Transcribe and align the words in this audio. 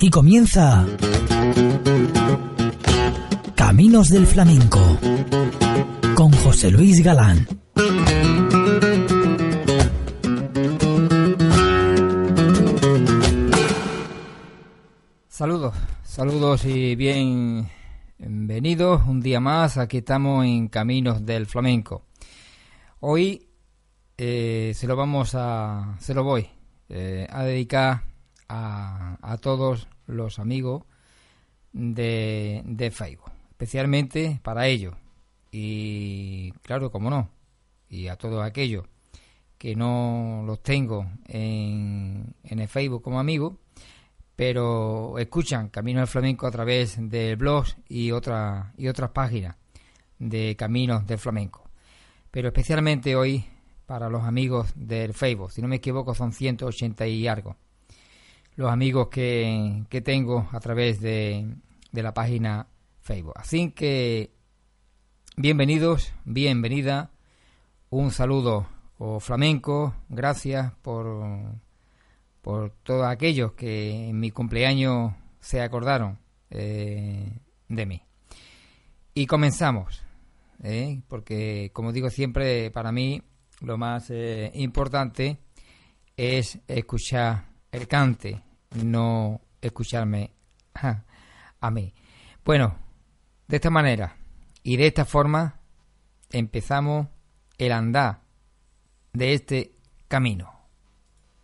Aquí 0.00 0.08
comienza 0.08 0.86
Caminos 3.54 4.08
del 4.08 4.26
Flamenco 4.26 4.80
con 6.14 6.32
José 6.32 6.70
Luis 6.70 7.04
Galán. 7.04 7.46
Saludos, 15.28 15.74
saludos 16.02 16.64
y 16.64 16.96
bienvenidos 16.96 19.02
un 19.06 19.20
día 19.20 19.40
más. 19.40 19.76
Aquí 19.76 19.98
estamos 19.98 20.46
en 20.46 20.68
Caminos 20.68 21.26
del 21.26 21.44
Flamenco. 21.44 22.06
Hoy 23.00 23.50
eh, 24.16 24.72
se 24.74 24.86
lo 24.86 24.96
vamos 24.96 25.34
a, 25.34 25.94
se 25.98 26.14
lo 26.14 26.24
voy 26.24 26.48
eh, 26.88 27.26
a 27.28 27.44
dedicar 27.44 28.08
a, 28.50 29.36
todos 29.40 29.88
los 30.10 30.38
amigos 30.38 30.84
de, 31.72 32.62
de 32.64 32.90
Facebook, 32.90 33.30
especialmente 33.50 34.40
para 34.42 34.66
ellos. 34.66 34.94
Y 35.52 36.52
claro, 36.62 36.90
como 36.90 37.10
no, 37.10 37.30
y 37.88 38.08
a 38.08 38.16
todos 38.16 38.44
aquellos 38.44 38.86
que 39.58 39.76
no 39.76 40.42
los 40.46 40.62
tengo 40.62 41.06
en, 41.26 42.34
en 42.44 42.58
el 42.60 42.68
Facebook 42.68 43.02
como 43.02 43.20
amigos, 43.20 43.54
pero 44.34 45.18
escuchan 45.18 45.68
Caminos 45.68 46.00
del 46.00 46.08
Flamenco 46.08 46.46
a 46.46 46.50
través 46.50 46.96
del 46.98 47.36
blog 47.36 47.66
y, 47.88 48.10
otra, 48.12 48.72
y 48.78 48.88
otras 48.88 49.10
páginas 49.10 49.56
de 50.18 50.56
Caminos 50.56 51.06
del 51.06 51.18
Flamenco. 51.18 51.68
Pero 52.30 52.48
especialmente 52.48 53.16
hoy 53.16 53.44
para 53.84 54.08
los 54.08 54.22
amigos 54.22 54.72
del 54.76 55.12
Facebook, 55.12 55.52
si 55.52 55.60
no 55.60 55.68
me 55.68 55.76
equivoco 55.76 56.14
son 56.14 56.32
180 56.32 57.06
y 57.08 57.28
algo 57.28 57.56
los 58.60 58.70
amigos 58.70 59.08
que, 59.08 59.86
tengo 60.04 60.46
a 60.52 60.60
través 60.60 61.00
de, 61.00 61.56
de 61.92 62.02
la 62.02 62.12
página 62.12 62.66
Facebook. 63.00 63.32
Así 63.36 63.70
que 63.70 64.34
bienvenidos, 65.34 66.12
bienvenida, 66.26 67.10
un 67.88 68.10
saludo 68.10 68.68
o 68.98 69.18
flamenco, 69.18 69.94
gracias 70.10 70.74
por, 70.82 71.40
por 72.42 72.72
todos 72.82 73.06
aquellos 73.06 73.52
que 73.54 74.10
en 74.10 74.20
mi 74.20 74.30
cumpleaños 74.30 75.14
se 75.38 75.62
acordaron 75.62 76.18
eh, 76.50 77.32
de 77.66 77.86
mí. 77.86 78.02
Y 79.14 79.24
comenzamos, 79.24 80.02
¿eh? 80.62 81.00
porque 81.08 81.70
como 81.72 81.92
digo 81.92 82.10
siempre, 82.10 82.70
para 82.70 82.92
mí 82.92 83.22
lo 83.62 83.78
más 83.78 84.10
eh, 84.10 84.50
importante 84.52 85.38
es 86.14 86.58
escuchar 86.68 87.48
el 87.72 87.88
cante, 87.88 88.42
no 88.74 89.40
escucharme 89.60 90.32
a 91.60 91.70
mí. 91.70 91.92
Bueno, 92.44 92.76
de 93.48 93.56
esta 93.56 93.70
manera 93.70 94.16
y 94.62 94.76
de 94.76 94.86
esta 94.86 95.04
forma 95.04 95.60
empezamos 96.30 97.08
el 97.58 97.72
andar 97.72 98.22
de 99.12 99.34
este 99.34 99.74
camino. 100.08 100.52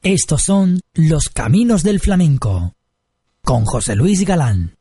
Estos 0.03 0.43
son 0.43 0.81
los 0.95 1.29
caminos 1.29 1.83
del 1.83 2.01
flamenco 2.01 2.75
con 3.43 3.65
José 3.65 3.97
Luis 3.97 4.25
Galán. 4.25 4.77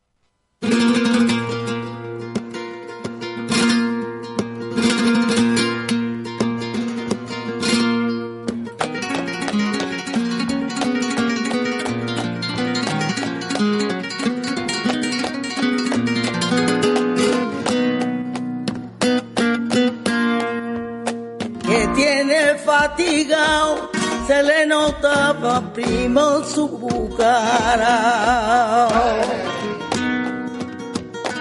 Se 24.28 24.42
le 24.44 24.66
notaba 24.66 25.62
primo 25.74 26.44
su 26.44 27.14
cara. 27.18 28.88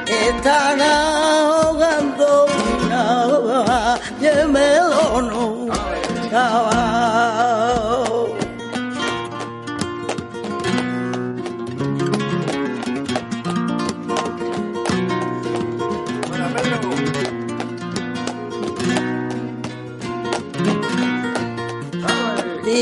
Están 0.07 0.81
ahogando 0.81 2.47
una 2.83 3.99
y 4.21 4.27
el 4.27 4.49
melón 4.49 5.27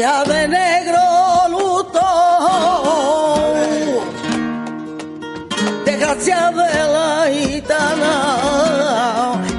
día 0.02 0.24
de 0.24 0.48
negro 0.48 1.00
luto, 1.48 2.06
desgracia 5.84 6.50
de 6.50 6.72
la 6.94 7.28
gitana 7.30 8.14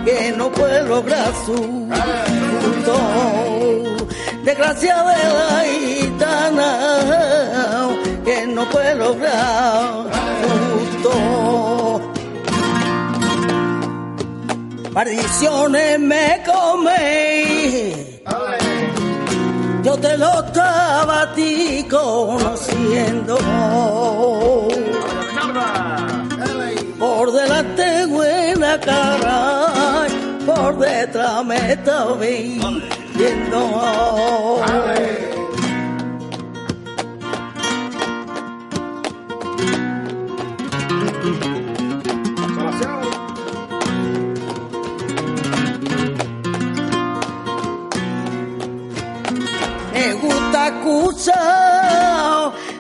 que 0.04 0.34
no 0.36 0.52
puede 0.52 0.84
lograr 0.84 1.32
su 1.46 1.56
luto, 2.64 2.96
desgracia 4.44 4.96
de 5.12 5.24
la 5.40 5.64
gitana 5.80 6.70
que 8.26 8.46
no 8.48 8.70
puede 8.70 8.96
lograr 8.96 10.08
luto. 10.44 11.14
Maldiciones 14.92 16.00
me 16.00 16.44
comen 16.46 17.33
te 20.04 20.18
lo 20.18 20.44
estaba 20.44 21.22
a 21.22 21.34
ti 21.34 21.88
conociendo. 21.90 23.38
Por 27.00 27.32
delante 27.32 28.06
buena 28.08 28.78
cara, 28.82 30.08
por 30.46 30.78
detrás 30.78 31.46
me 31.46 31.72
estaba 31.72 32.18
viendo. 32.18 33.62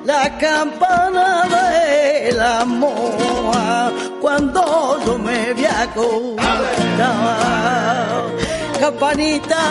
La 0.06 0.30
campana 0.38 1.46
de 1.56 2.32
la 2.34 2.66
moa 2.66 3.92
cuando 4.20 5.00
yo 5.06 5.18
me 5.18 5.54
vi 5.54 5.66
Campanita 8.80 9.64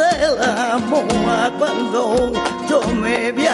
de 0.00 0.12
la 0.40 0.78
moa 0.90 1.50
cuando 1.58 2.32
yo 2.68 2.80
me 2.94 3.32
vi 3.32 3.48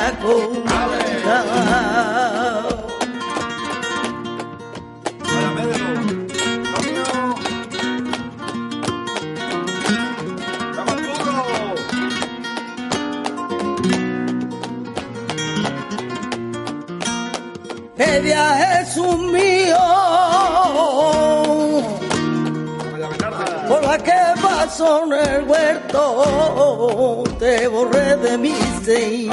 el 18.02 18.22
viaje 18.22 18.82
es 18.82 18.96
un 18.96 19.32
mío. 19.32 19.76
Por 23.68 23.82
la 23.82 23.98
que 23.98 24.20
pasó 24.40 25.04
en 25.04 25.12
el 25.12 25.44
huerto, 25.44 27.24
te 27.38 27.68
borré 27.68 28.16
de 28.16 28.38
mi 28.38 28.54
seis. 28.84 29.30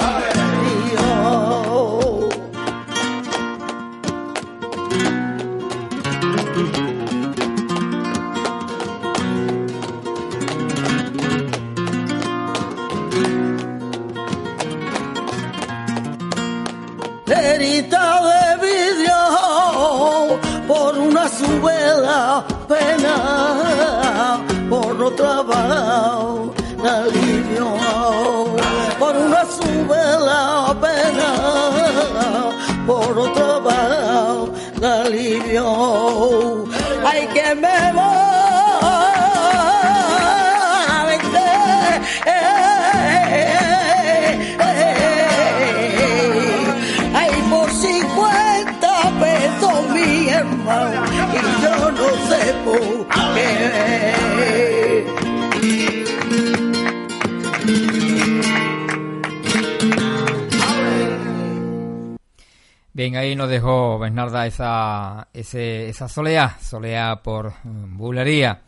Bien, 62.99 63.15
ahí 63.15 63.33
nos 63.33 63.49
dejó 63.49 63.97
Bernarda 63.97 64.45
esa, 64.45 65.29
esa 65.31 66.09
soleá, 66.09 66.57
soleá 66.59 67.23
por 67.23 67.53
mm, 67.63 67.95
bulería. 67.95 68.63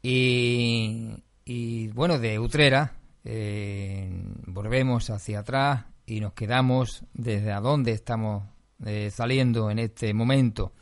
Y, 0.00 1.10
y 1.44 1.88
bueno, 1.88 2.20
de 2.20 2.38
Utrera 2.38 2.92
eh, 3.24 4.08
volvemos 4.46 5.10
hacia 5.10 5.40
atrás 5.40 5.84
y 6.06 6.20
nos 6.20 6.34
quedamos 6.34 7.02
desde 7.12 7.50
a 7.50 7.58
donde 7.58 7.90
estamos 7.90 8.44
eh, 8.84 9.10
saliendo 9.12 9.68
en 9.68 9.80
este 9.80 10.14
momento 10.14 10.72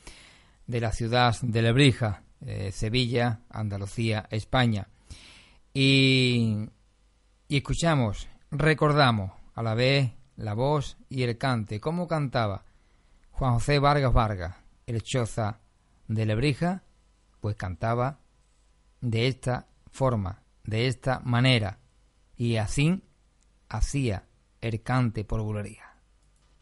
de 0.66 0.82
la 0.82 0.92
ciudad 0.92 1.34
de 1.40 1.62
Lebrija, 1.62 2.22
eh, 2.44 2.70
Sevilla, 2.70 3.40
Andalucía, 3.48 4.26
España. 4.28 4.88
Y, 5.72 6.68
y 7.48 7.56
escuchamos, 7.56 8.28
recordamos 8.50 9.32
a 9.54 9.62
la 9.62 9.72
vez 9.72 10.10
la 10.36 10.52
voz 10.52 10.98
y 11.08 11.22
el 11.22 11.38
cante, 11.38 11.80
cómo 11.80 12.06
cantaba 12.06 12.63
Juan 13.36 13.54
José 13.54 13.80
Vargas 13.80 14.12
Vargas, 14.12 14.54
el 14.86 15.02
choza 15.02 15.58
de 16.06 16.24
Lebrija, 16.24 16.84
pues 17.40 17.56
cantaba 17.56 18.20
de 19.00 19.26
esta 19.26 19.66
forma, 19.90 20.44
de 20.62 20.86
esta 20.86 21.18
manera, 21.20 21.80
y 22.36 22.56
así 22.56 23.02
hacía 23.68 24.24
el 24.60 24.82
cante 24.82 25.24
por 25.24 25.42
bulería. 25.42 25.98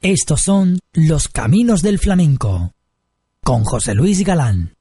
Estos 0.00 0.40
son 0.40 0.78
los 0.94 1.28
caminos 1.28 1.82
del 1.82 1.98
flamenco, 1.98 2.72
con 3.44 3.64
José 3.64 3.94
Luis 3.94 4.24
Galán. 4.24 4.74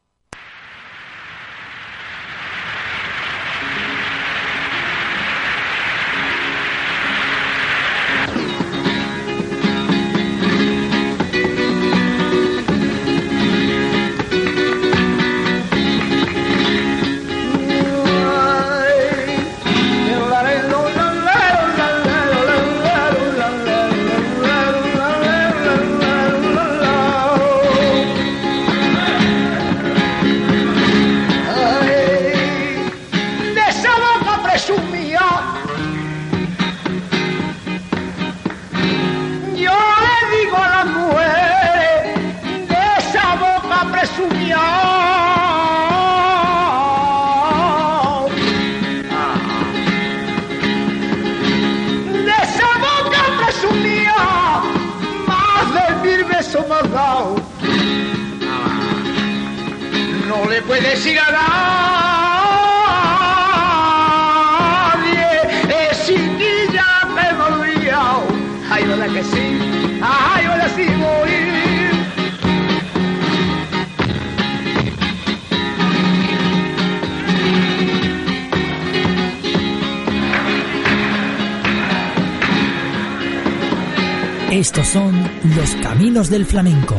Son 84.91 85.13
Los 85.55 85.73
Caminos 85.75 86.29
del 86.29 86.45
Flamenco 86.45 86.97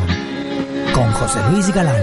con 0.94 1.12
José 1.12 1.40
Luis 1.50 1.74
Galán. 1.74 2.02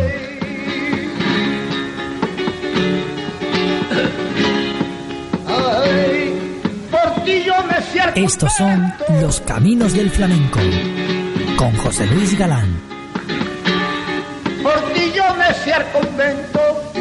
Estos 8.13 8.53
son 8.56 8.94
Los 9.19 9.41
Caminos 9.41 9.94
del 9.94 10.12
Flamenco 10.12 10.59
con 11.57 11.75
José 11.77 12.06
Luis 12.06 12.38
Galán. 12.38 12.69
Por 14.62 14.94
ti 14.94 15.12
yo 15.15 15.24
me 15.36 15.51
fui 15.56 15.71
al 15.71 15.91
convento, 15.91 16.94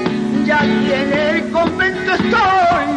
ya 0.47 0.61
en 0.65 1.13
el 1.13 1.51
convento 1.51 2.15
estoy 2.15 2.88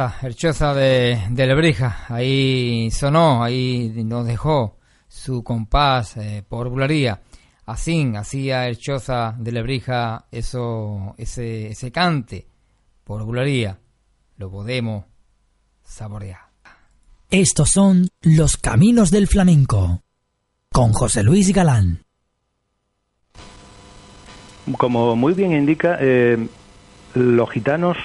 El 0.00 0.06
Choza, 0.06 0.26
el 0.26 0.34
Choza 0.34 0.74
de, 0.74 1.22
de 1.28 1.46
Lebrija, 1.46 2.06
ahí 2.08 2.90
sonó, 2.90 3.44
ahí 3.44 3.92
nos 4.02 4.26
dejó 4.26 4.78
su 5.08 5.44
compás 5.44 6.16
eh, 6.16 6.42
por 6.48 6.70
bularía. 6.70 7.20
Así 7.66 8.10
hacía 8.16 8.66
el 8.66 8.78
Choza 8.78 9.34
de 9.38 9.52
Lebrija 9.52 10.24
eso, 10.30 11.14
ese, 11.18 11.68
ese 11.68 11.92
cante 11.92 12.46
por 13.04 13.24
bularía. 13.24 13.78
Lo 14.38 14.50
podemos 14.50 15.04
saborear. 15.84 16.48
Estos 17.28 17.68
son 17.68 18.08
los 18.22 18.56
caminos 18.56 19.10
del 19.10 19.26
flamenco 19.26 20.00
con 20.72 20.94
José 20.94 21.22
Luis 21.22 21.52
Galán. 21.52 22.06
Como 24.78 25.14
muy 25.14 25.34
bien 25.34 25.52
indica, 25.52 25.98
eh, 26.00 26.38
los 27.12 27.50
gitanos 27.50 27.98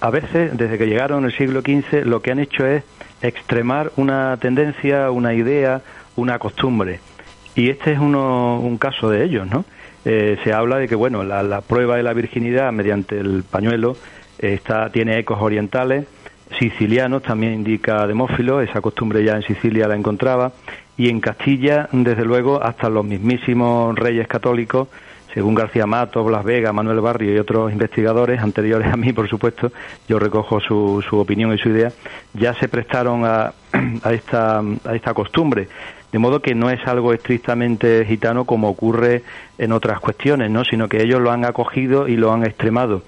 a 0.00 0.10
veces, 0.10 0.56
desde 0.56 0.78
que 0.78 0.86
llegaron 0.86 1.20
en 1.20 1.24
el 1.26 1.36
siglo 1.36 1.60
XV, 1.60 2.06
lo 2.06 2.22
que 2.22 2.30
han 2.30 2.38
hecho 2.38 2.66
es 2.66 2.84
extremar 3.22 3.92
una 3.96 4.36
tendencia, 4.38 5.10
una 5.10 5.34
idea, 5.34 5.82
una 6.16 6.38
costumbre. 6.38 7.00
Y 7.54 7.68
este 7.68 7.92
es 7.92 7.98
uno, 7.98 8.60
un 8.60 8.78
caso 8.78 9.10
de 9.10 9.24
ellos, 9.24 9.46
¿no? 9.46 9.64
Eh, 10.04 10.38
se 10.42 10.52
habla 10.52 10.78
de 10.78 10.88
que, 10.88 10.94
bueno, 10.94 11.22
la, 11.22 11.60
prueba 11.60 11.96
de 11.96 12.02
la 12.02 12.14
virginidad 12.14 12.72
mediante 12.72 13.18
el 13.18 13.42
pañuelo 13.42 13.96
está, 14.38 14.90
tiene 14.90 15.18
ecos 15.18 15.38
orientales, 15.42 16.06
sicilianos, 16.58 17.22
también 17.22 17.52
indica 17.52 18.06
Demófilo, 18.06 18.62
esa 18.62 18.80
costumbre 18.80 19.22
ya 19.22 19.36
en 19.36 19.42
Sicilia 19.42 19.86
la 19.86 19.96
encontraba, 19.96 20.52
y 20.96 21.10
en 21.10 21.20
Castilla, 21.20 21.88
desde 21.92 22.24
luego, 22.24 22.62
hasta 22.62 22.88
los 22.88 23.04
mismísimos 23.04 23.98
reyes 23.98 24.26
católicos 24.26 24.88
según 25.34 25.54
García 25.54 25.86
Mato, 25.86 26.24
Blas 26.24 26.44
Vega, 26.44 26.72
Manuel 26.72 27.00
Barrio 27.00 27.34
y 27.34 27.38
otros 27.38 27.72
investigadores 27.72 28.40
anteriores 28.40 28.92
a 28.92 28.96
mí, 28.96 29.12
por 29.12 29.28
supuesto, 29.28 29.72
yo 30.08 30.18
recojo 30.18 30.60
su, 30.60 31.04
su 31.08 31.18
opinión 31.18 31.52
y 31.52 31.58
su 31.58 31.68
idea, 31.68 31.92
ya 32.34 32.54
se 32.54 32.68
prestaron 32.68 33.24
a, 33.24 33.52
a, 34.02 34.12
esta, 34.12 34.58
a 34.58 34.94
esta 34.94 35.14
costumbre. 35.14 35.68
De 36.12 36.18
modo 36.18 36.42
que 36.42 36.54
no 36.54 36.70
es 36.70 36.84
algo 36.86 37.12
estrictamente 37.12 38.04
gitano 38.04 38.44
como 38.44 38.68
ocurre 38.68 39.22
en 39.58 39.70
otras 39.70 40.00
cuestiones, 40.00 40.50
¿no? 40.50 40.64
sino 40.64 40.88
que 40.88 41.02
ellos 41.02 41.20
lo 41.20 41.30
han 41.30 41.44
acogido 41.44 42.08
y 42.08 42.16
lo 42.16 42.32
han 42.32 42.44
extremado. 42.44 43.02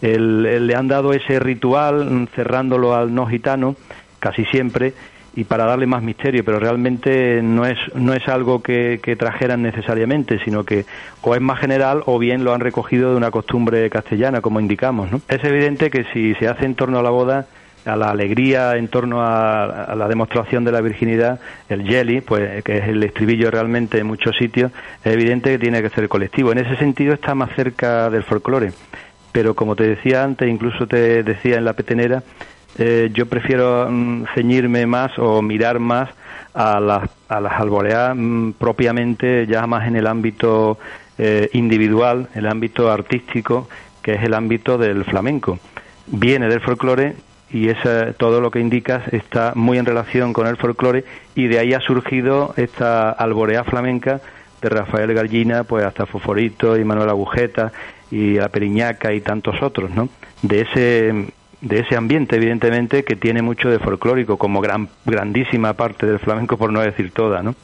le 0.00 0.74
han 0.74 0.88
dado 0.88 1.12
ese 1.12 1.38
ritual 1.38 2.28
cerrándolo 2.34 2.96
al 2.96 3.14
no 3.14 3.26
gitano, 3.26 3.76
casi 4.18 4.44
siempre, 4.46 4.94
y 5.38 5.44
para 5.44 5.66
darle 5.66 5.86
más 5.86 6.02
misterio, 6.02 6.44
pero 6.44 6.58
realmente 6.58 7.40
no 7.44 7.64
es, 7.64 7.78
no 7.94 8.12
es 8.12 8.26
algo 8.26 8.60
que, 8.60 8.98
trajeran 9.16 9.62
necesariamente, 9.62 10.40
sino 10.44 10.64
que 10.64 10.84
o 11.22 11.32
es 11.36 11.40
más 11.40 11.60
general 11.60 12.02
o 12.06 12.18
bien 12.18 12.42
lo 12.42 12.52
han 12.52 12.60
recogido 12.60 13.12
de 13.12 13.16
una 13.16 13.30
costumbre 13.30 13.88
castellana, 13.88 14.40
como 14.40 14.58
indicamos. 14.58 15.12
¿no? 15.12 15.20
Es 15.28 15.44
evidente 15.44 15.90
que 15.90 16.04
si 16.12 16.34
se 16.34 16.48
hace 16.48 16.64
en 16.64 16.74
torno 16.74 16.98
a 16.98 17.04
la 17.04 17.10
boda, 17.10 17.46
a 17.84 17.94
la 17.94 18.10
alegría 18.10 18.76
en 18.76 18.88
torno 18.88 19.22
a, 19.22 19.94
la 19.96 20.08
demostración 20.08 20.64
de 20.64 20.72
la 20.72 20.80
virginidad, 20.80 21.38
el 21.68 21.86
jelly, 21.86 22.20
pues 22.20 22.64
que 22.64 22.78
es 22.78 22.88
el 22.88 23.00
estribillo 23.04 23.48
realmente 23.52 24.00
en 24.00 24.08
muchos 24.08 24.36
sitios, 24.36 24.72
es 25.04 25.12
evidente 25.12 25.50
que 25.50 25.58
tiene 25.60 25.82
que 25.82 25.90
ser 25.90 26.08
colectivo. 26.08 26.50
En 26.50 26.58
ese 26.58 26.74
sentido 26.78 27.14
está 27.14 27.36
más 27.36 27.50
cerca 27.54 28.10
del 28.10 28.24
folclore. 28.24 28.72
Pero 29.30 29.54
como 29.54 29.76
te 29.76 29.84
decía 29.84 30.24
antes, 30.24 30.48
incluso 30.48 30.88
te 30.88 31.22
decía 31.22 31.58
en 31.58 31.64
la 31.64 31.74
petenera, 31.74 32.24
eh, 32.76 33.10
yo 33.12 33.26
prefiero 33.26 33.88
mm, 33.90 34.24
ceñirme 34.34 34.86
más 34.86 35.18
o 35.18 35.40
mirar 35.42 35.78
más 35.78 36.10
a 36.54 36.80
las, 36.80 37.08
a 37.28 37.40
las 37.40 37.52
alboreas 37.54 38.14
mm, 38.16 38.52
propiamente 38.52 39.46
ya 39.46 39.66
más 39.66 39.86
en 39.86 39.96
el 39.96 40.06
ámbito 40.06 40.78
eh, 41.18 41.48
individual, 41.52 42.28
el 42.34 42.46
ámbito 42.46 42.90
artístico, 42.90 43.68
que 44.02 44.14
es 44.14 44.22
el 44.22 44.34
ámbito 44.34 44.78
del 44.78 45.04
flamenco. 45.04 45.58
Viene 46.06 46.48
del 46.48 46.60
folclore 46.60 47.16
y 47.50 47.68
esa, 47.68 48.12
todo 48.12 48.40
lo 48.40 48.50
que 48.50 48.60
indicas 48.60 49.12
está 49.12 49.52
muy 49.54 49.78
en 49.78 49.86
relación 49.86 50.32
con 50.32 50.46
el 50.46 50.56
folclore 50.56 51.04
y 51.34 51.46
de 51.46 51.58
ahí 51.58 51.74
ha 51.74 51.80
surgido 51.80 52.54
esta 52.56 53.10
alborea 53.10 53.64
flamenca 53.64 54.20
de 54.60 54.68
Rafael 54.68 55.14
Gallina, 55.14 55.64
pues 55.64 55.84
hasta 55.84 56.06
Foforito 56.06 56.76
y 56.76 56.84
Manuel 56.84 57.08
Agujeta 57.08 57.72
y 58.10 58.34
la 58.34 58.48
Periñaca 58.48 59.12
y 59.12 59.20
tantos 59.20 59.62
otros, 59.62 59.90
¿no? 59.90 60.08
De 60.42 60.62
ese 60.62 61.32
de 61.60 61.80
ese 61.80 61.96
ambiente, 61.96 62.36
evidentemente, 62.36 63.04
que 63.04 63.16
tiene 63.16 63.42
mucho 63.42 63.68
de 63.68 63.78
folclórico, 63.78 64.36
como 64.36 64.60
gran, 64.60 64.88
grandísima 65.04 65.72
parte 65.72 66.06
del 66.06 66.18
flamenco, 66.18 66.56
por 66.56 66.72
no 66.72 66.80
decir 66.80 67.10
toda, 67.10 67.42
¿no? 67.42 67.54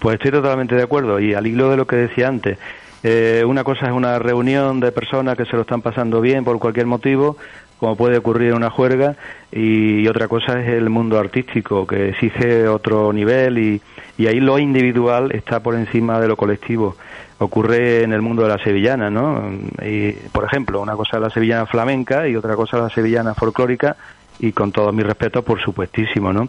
Pues 0.00 0.14
estoy 0.14 0.32
totalmente 0.32 0.74
de 0.74 0.82
acuerdo, 0.82 1.20
y 1.20 1.34
al 1.34 1.46
hilo 1.46 1.70
de 1.70 1.76
lo 1.76 1.86
que 1.86 1.96
decía 1.96 2.28
antes, 2.28 2.58
eh, 3.02 3.44
una 3.46 3.64
cosa 3.64 3.86
es 3.86 3.92
una 3.92 4.18
reunión 4.18 4.80
de 4.80 4.90
personas 4.92 5.36
que 5.36 5.44
se 5.44 5.54
lo 5.56 5.62
están 5.62 5.82
pasando 5.82 6.20
bien 6.20 6.44
por 6.44 6.58
cualquier 6.58 6.86
motivo, 6.86 7.36
como 7.78 7.96
puede 7.96 8.18
ocurrir 8.18 8.50
en 8.50 8.56
una 8.56 8.70
juerga, 8.70 9.16
y, 9.52 10.06
otra 10.08 10.26
cosa 10.26 10.60
es 10.60 10.68
el 10.68 10.90
mundo 10.90 11.18
artístico, 11.18 11.86
que 11.86 12.10
exige 12.10 12.66
otro 12.66 13.12
nivel, 13.12 13.58
y, 13.58 13.82
y 14.18 14.26
ahí 14.26 14.40
lo 14.40 14.58
individual 14.58 15.30
está 15.32 15.60
por 15.60 15.74
encima 15.74 16.20
de 16.20 16.28
lo 16.28 16.36
colectivo 16.36 16.96
ocurre 17.38 18.02
en 18.02 18.12
el 18.12 18.22
mundo 18.22 18.42
de 18.42 18.48
la 18.48 18.58
sevillana, 18.58 19.10
¿no? 19.10 19.50
Y, 19.84 20.12
por 20.32 20.44
ejemplo, 20.44 20.80
una 20.80 20.94
cosa 20.94 21.16
es 21.16 21.22
la 21.22 21.30
sevillana 21.30 21.66
flamenca 21.66 22.28
y 22.28 22.36
otra 22.36 22.54
cosa 22.56 22.78
la 22.78 22.90
sevillana 22.90 23.34
folclórica 23.34 23.96
y 24.38 24.52
con 24.52 24.72
todos 24.72 24.94
mis 24.94 25.06
respetos, 25.06 25.44
por 25.44 25.60
supuestísimo, 25.60 26.32
¿no? 26.32 26.48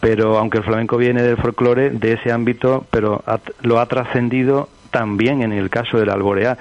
Pero 0.00 0.38
aunque 0.38 0.58
el 0.58 0.64
flamenco 0.64 0.96
viene 0.96 1.22
del 1.22 1.36
folclore, 1.36 1.90
de 1.90 2.14
ese 2.14 2.32
ámbito, 2.32 2.86
pero 2.90 3.22
lo 3.62 3.80
ha 3.80 3.86
trascendido 3.86 4.68
también 4.90 5.42
en 5.42 5.52
el 5.52 5.68
caso 5.68 5.98
del 5.98 6.10
alboreá 6.10 6.56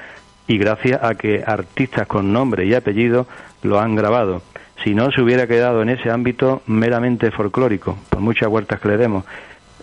y 0.47 0.57
gracias 0.57 1.01
a 1.03 1.15
que 1.15 1.43
artistas 1.45 2.07
con 2.07 2.33
nombre 2.33 2.65
y 2.65 2.73
apellido 2.73 3.27
lo 3.63 3.79
han 3.79 3.95
grabado. 3.95 4.41
Si 4.83 4.93
no, 4.93 5.11
se 5.11 5.21
hubiera 5.21 5.47
quedado 5.47 5.81
en 5.81 5.89
ese 5.89 6.09
ámbito 6.09 6.61
meramente 6.65 7.31
folclórico, 7.31 7.97
por 8.09 8.21
muchas 8.21 8.49
vueltas 8.49 8.79
que 8.79 8.87
le 8.87 8.97
demos. 8.97 9.25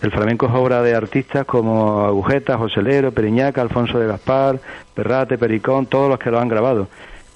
El 0.01 0.11
flamenco 0.11 0.45
es 0.45 0.53
obra 0.53 0.83
de 0.83 0.93
artistas 0.93 1.45
como 1.45 2.05
Agujeta, 2.05 2.57
Joselero, 2.57 3.11
Periñaca, 3.11 3.61
Alfonso 3.61 3.97
de 3.97 4.07
Gaspar, 4.07 4.59
Perrate, 4.93 5.37
Pericón, 5.37 5.87
todos 5.87 6.09
los 6.09 6.19
que 6.19 6.29
lo 6.29 6.39
han 6.39 6.47
grabado. 6.47 6.87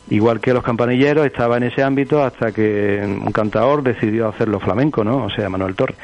Igual 0.10 0.40
que 0.40 0.54
los 0.54 0.64
campanilleros, 0.64 1.26
estaba 1.26 1.58
en 1.58 1.64
ese 1.64 1.82
ámbito 1.84 2.24
hasta 2.24 2.52
que 2.52 3.02
un 3.04 3.32
cantador 3.32 3.82
decidió 3.82 4.28
hacerlo 4.28 4.60
flamenco, 4.60 5.04
¿no? 5.04 5.26
O 5.26 5.30
sea, 5.30 5.50
Manuel 5.50 5.76
Torres. 5.76 5.98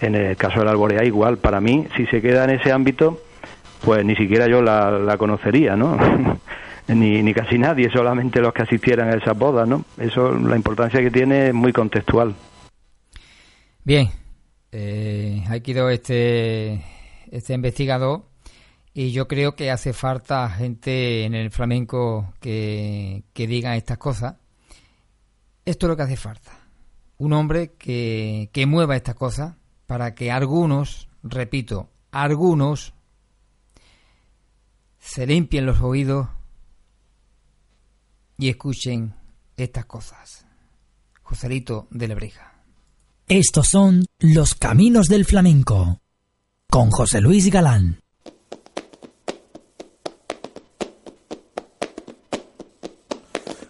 En 0.00 0.14
el 0.14 0.36
caso 0.36 0.60
del 0.60 0.68
Alborea, 0.68 1.04
igual. 1.04 1.38
Para 1.38 1.60
mí, 1.60 1.86
si 1.96 2.06
se 2.06 2.20
queda 2.20 2.44
en 2.44 2.50
ese 2.50 2.70
ámbito, 2.70 3.18
pues 3.82 4.04
ni 4.04 4.14
siquiera 4.14 4.46
yo 4.46 4.60
la, 4.62 5.16
conocería, 5.18 5.74
¿no? 5.74 5.96
ni, 6.88 7.22
ni 7.22 7.34
casi 7.34 7.58
nadie, 7.58 7.90
solamente 7.90 8.40
los 8.40 8.52
que 8.52 8.62
asistieran 8.62 9.08
a 9.08 9.16
esas 9.16 9.36
bodas, 9.36 9.66
¿no? 9.66 9.84
Eso, 9.98 10.32
la 10.32 10.56
importancia 10.56 11.00
que 11.00 11.10
tiene 11.10 11.48
es 11.48 11.54
muy 11.54 11.72
contextual. 11.72 12.34
Bien, 13.84 14.10
eh, 14.78 15.62
quedado 15.62 15.90
este, 15.90 16.84
este 17.30 17.54
investigador 17.54 18.28
y 18.92 19.10
yo 19.12 19.26
creo 19.26 19.54
que 19.54 19.70
hace 19.70 19.92
falta 19.92 20.48
gente 20.50 21.24
en 21.24 21.34
el 21.34 21.50
flamenco 21.50 22.34
que, 22.40 23.24
que 23.32 23.46
diga 23.46 23.76
estas 23.76 23.98
cosas. 23.98 24.36
Esto 25.64 25.86
es 25.86 25.88
lo 25.88 25.96
que 25.96 26.02
hace 26.02 26.16
falta. 26.16 26.52
Un 27.18 27.32
hombre 27.32 27.74
que, 27.74 28.50
que 28.52 28.66
mueva 28.66 28.96
estas 28.96 29.14
cosas 29.14 29.56
para 29.86 30.14
que 30.14 30.30
algunos, 30.30 31.08
repito, 31.22 31.90
algunos 32.10 32.94
se 34.98 35.26
limpien 35.26 35.66
los 35.66 35.80
oídos 35.80 36.28
y 38.38 38.50
escuchen 38.50 39.14
estas 39.56 39.86
cosas. 39.86 40.46
Joselito 41.22 41.88
de 41.90 42.08
Lebrija. 42.08 42.55
Estos 43.28 43.66
son 43.66 44.06
los 44.20 44.54
caminos 44.54 45.08
del 45.08 45.24
flamenco 45.24 45.98
con 46.70 46.92
José 46.92 47.20
Luis 47.20 47.50
Galán. 47.50 48.00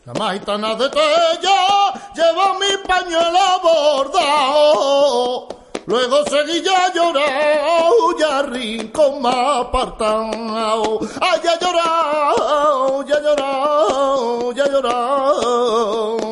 La 0.05 0.13
maitana 0.13 0.75
de 0.75 0.91
Tella 0.91 1.91
lleva 2.15 2.59
mi 2.59 2.67
pañuelo 2.87 3.61
bordado. 3.63 5.49
Luego 5.87 6.23
seguía 6.27 6.93
llorando, 6.95 8.19
ya 8.19 8.43
rincón 8.43 9.23
más 9.23 9.65
apartado. 9.69 11.01
Ay, 11.19 11.41
ya 11.43 11.59
llorado, 11.59 13.07
ya 13.07 13.23
llorado, 13.23 14.53
ya 14.53 14.69
llorado. 14.69 16.26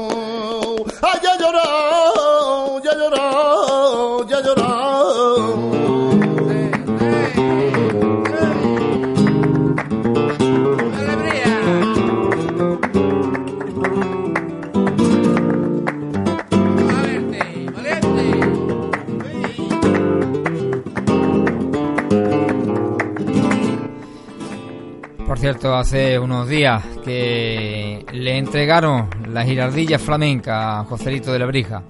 Cierto, 25.45 25.77
hace 25.77 26.19
unos 26.19 26.49
días 26.49 26.83
que 27.05 28.07
le 28.15 28.39
entregaron 28.39 29.11
la 29.29 29.45
girardilla 29.45 29.99
flamenca, 29.99 30.83
Joselito 30.89 31.35
de 31.35 31.39
la 31.39 31.45
Brija, 31.45 31.83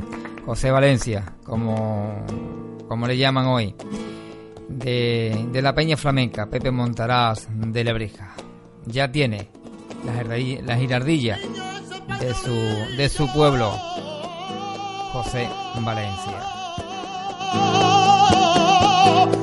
José 0.44 0.72
Valencia, 0.72 1.24
como, 1.44 2.26
como 2.88 3.06
le 3.06 3.16
llaman 3.16 3.46
hoy, 3.46 3.76
de, 4.68 5.46
de 5.52 5.62
la 5.62 5.72
Peña 5.72 5.96
Flamenca, 5.96 6.46
Pepe 6.46 6.72
Montaraz 6.72 7.46
de 7.48 7.84
la 7.84 7.92
Brija. 7.92 8.34
Ya 8.86 9.12
tiene 9.12 9.50
la 10.04 10.76
girardilla, 10.76 11.38
de, 12.18 12.34
su, 12.34 12.52
de 12.96 13.08
su 13.08 13.32
pueblo, 13.32 13.70
José 15.12 15.48
Valencia. 15.78 16.40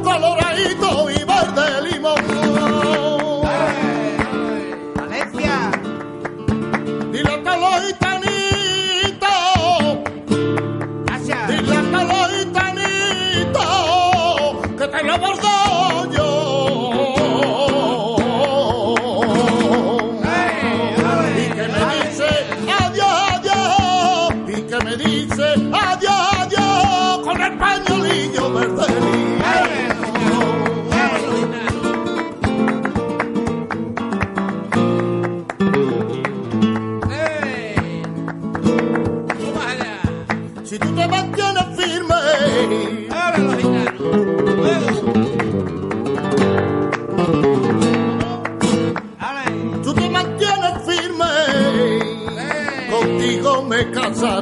Coloradito 0.04 1.10
y 1.12 1.24
verde 1.24 1.94
limón. 1.94 2.41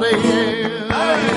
Dejó 0.00 1.29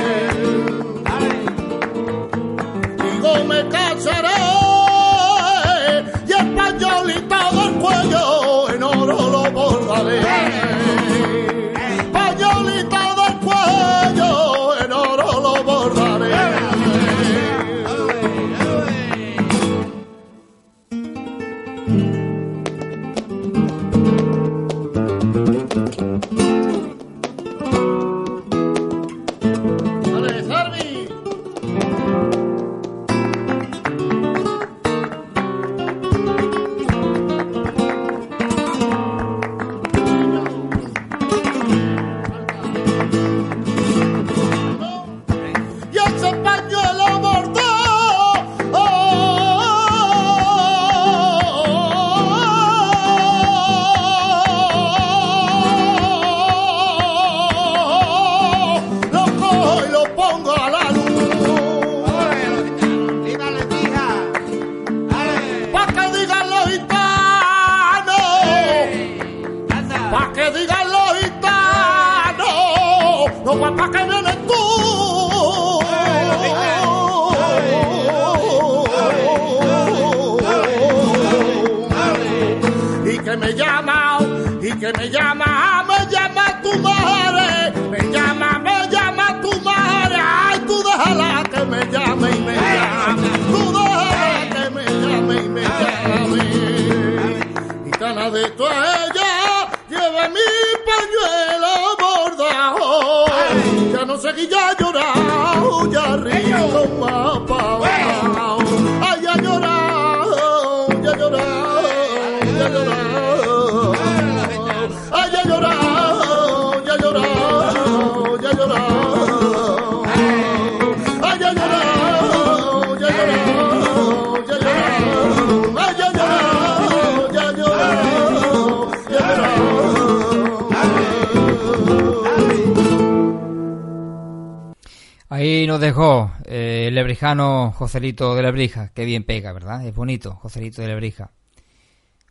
Joselito 137.83 138.33
de 138.33 138.43
Lebrija. 138.43 138.93
Qué 138.93 139.03
bien 139.03 139.25
pega, 139.25 139.51
¿verdad? 139.51 139.85
Es 139.85 139.93
bonito, 139.93 140.35
Joselito 140.35 140.81
de 140.81 140.87
Lebrija. 140.87 141.31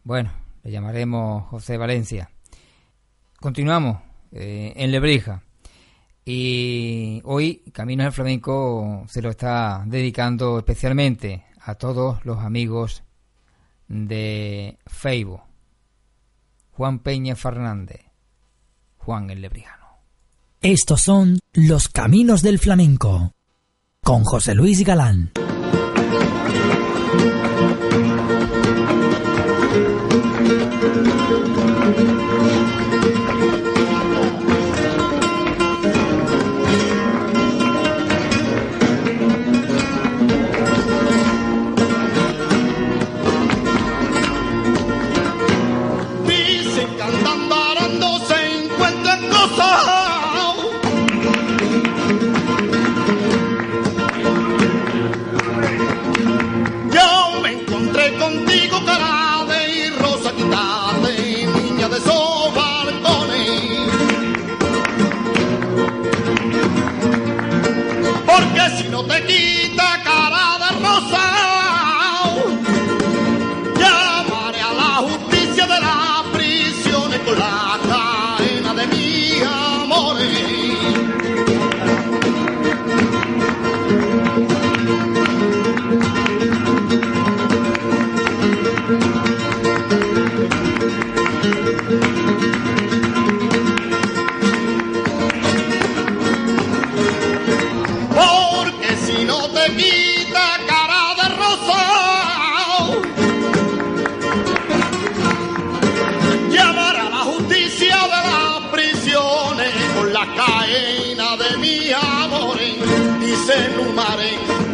Bueno, 0.03 0.33
le 0.63 0.71
llamaremos 0.71 1.47
José 1.49 1.77
Valencia. 1.77 2.31
Continuamos 3.39 3.99
eh, 4.31 4.73
en 4.75 4.91
Lebrija. 4.91 5.43
Y 6.25 7.21
hoy 7.25 7.65
Caminos 7.71 8.05
del 8.05 8.13
Flamenco 8.15 9.05
se 9.09 9.21
lo 9.21 9.29
está 9.29 9.85
dedicando 9.87 10.57
especialmente 10.57 11.45
a 11.61 11.75
todos 11.75 12.25
los 12.25 12.39
amigos 12.39 13.03
de 13.89 14.79
Facebook. 14.87 15.43
Juan 16.71 17.01
Peña 17.01 17.37
Fernández. 17.37 18.01
Juan 18.97 19.29
el 19.29 19.43
Lebrijano. 19.43 19.99
Estos 20.63 21.03
son 21.03 21.41
los 21.53 21.91
caminos 21.91 22.41
del 22.41 22.59
flamenco 22.59 23.33
con 24.05 24.25
José 24.25 24.57
Luis 24.57 24.85
Galán. 24.85 25.31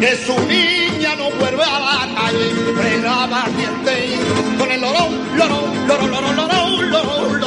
Que 0.00 0.16
su 0.16 0.38
niña 0.46 1.16
no 1.16 1.30
vuelve 1.32 1.62
a 1.62 1.78
la 1.80 2.14
calle, 2.14 2.50
fregaba 2.76 3.46
diente 3.56 4.18
con 4.58 4.70
el 4.70 4.80
lorón, 4.80 5.37
lorón, 5.37 5.88
lorón, 5.88 6.11
lorón, 6.11 6.37
lorón, 6.37 6.90
lorón, 6.90 7.38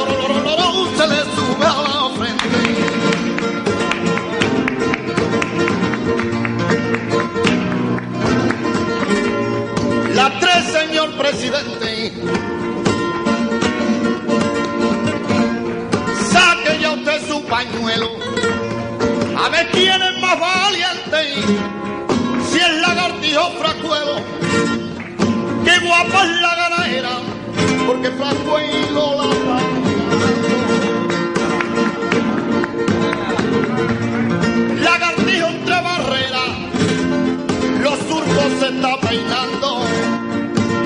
peinando, 39.12 39.84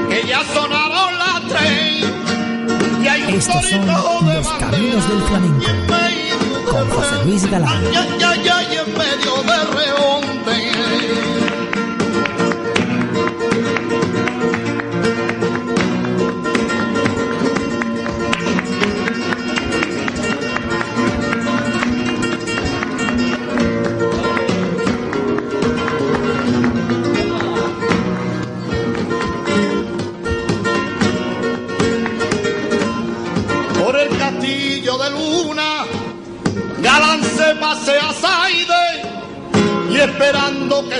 que 0.08 0.26
ya 0.26 0.42
sonaron 0.52 1.18
las 1.18 1.40
tres. 1.48 2.04
Y 3.02 3.08
hay 3.08 3.22
un 3.22 3.30
Estos 3.34 3.64
son 3.66 3.86
los 3.86 4.48
caminos 4.58 5.08
del 5.08 5.22
flamenco, 5.22 5.66
con 6.70 6.90
José 6.90 7.24
Luis 7.24 7.46
Galán. 7.50 7.70
Ay, 7.70 7.96
ay, 7.96 8.24
ay, 8.24 8.48
ay, 8.48 8.78
en 8.84 8.98
medio 8.98 9.42
de. 9.42 9.56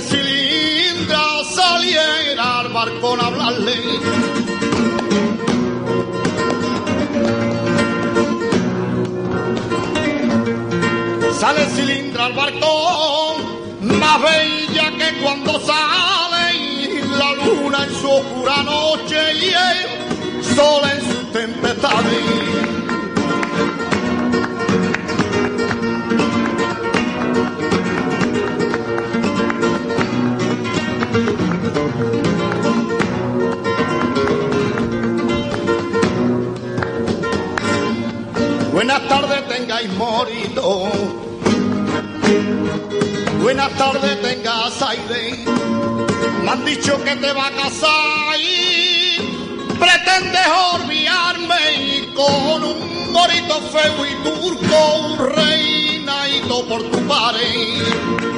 Que 0.07 0.17
Cilindra 0.17 1.45
saliera 1.45 2.61
al 2.61 2.73
barcón 2.73 3.21
a 3.21 3.27
hablarle. 3.27 3.75
Sale 11.39 11.67
Cilindra 11.75 12.27
al 12.27 12.33
barcón, 12.33 13.99
más 13.99 14.23
bella 14.23 14.91
que 14.99 15.23
cuando 15.23 15.61
sale 15.61 17.03
la 17.19 17.33
luna 17.45 17.85
en 17.85 17.95
su 17.95 18.11
oscura 18.11 18.63
noche 18.63 19.35
y 19.35 19.49
el 19.49 20.45
sol 20.57 20.83
en 20.93 21.01
sus 21.01 21.33
tempestades. 21.33 22.86
Buenas 38.87 39.09
tardes 39.09 39.49
tengáis 39.49 39.93
morito. 39.95 40.89
Buenas 43.43 43.73
tardes 43.73 44.23
tengas 44.23 44.81
aire. 44.81 45.45
Me 46.45 46.51
han 46.53 46.65
dicho 46.65 47.03
que 47.03 47.17
te 47.17 47.33
va 47.33 47.49
a 47.49 47.51
casar 47.51 48.39
y 48.39 49.17
pretendes 49.77 50.47
olvidarme 50.73 52.15
con 52.15 52.63
un 52.63 53.13
morito 53.13 53.61
feo 53.73 54.07
y 54.07 54.15
turco, 54.23 54.97
un 54.99 55.35
reinadito 55.35 56.69
por 56.69 56.83
tu 56.85 56.99
pared. 57.09 58.36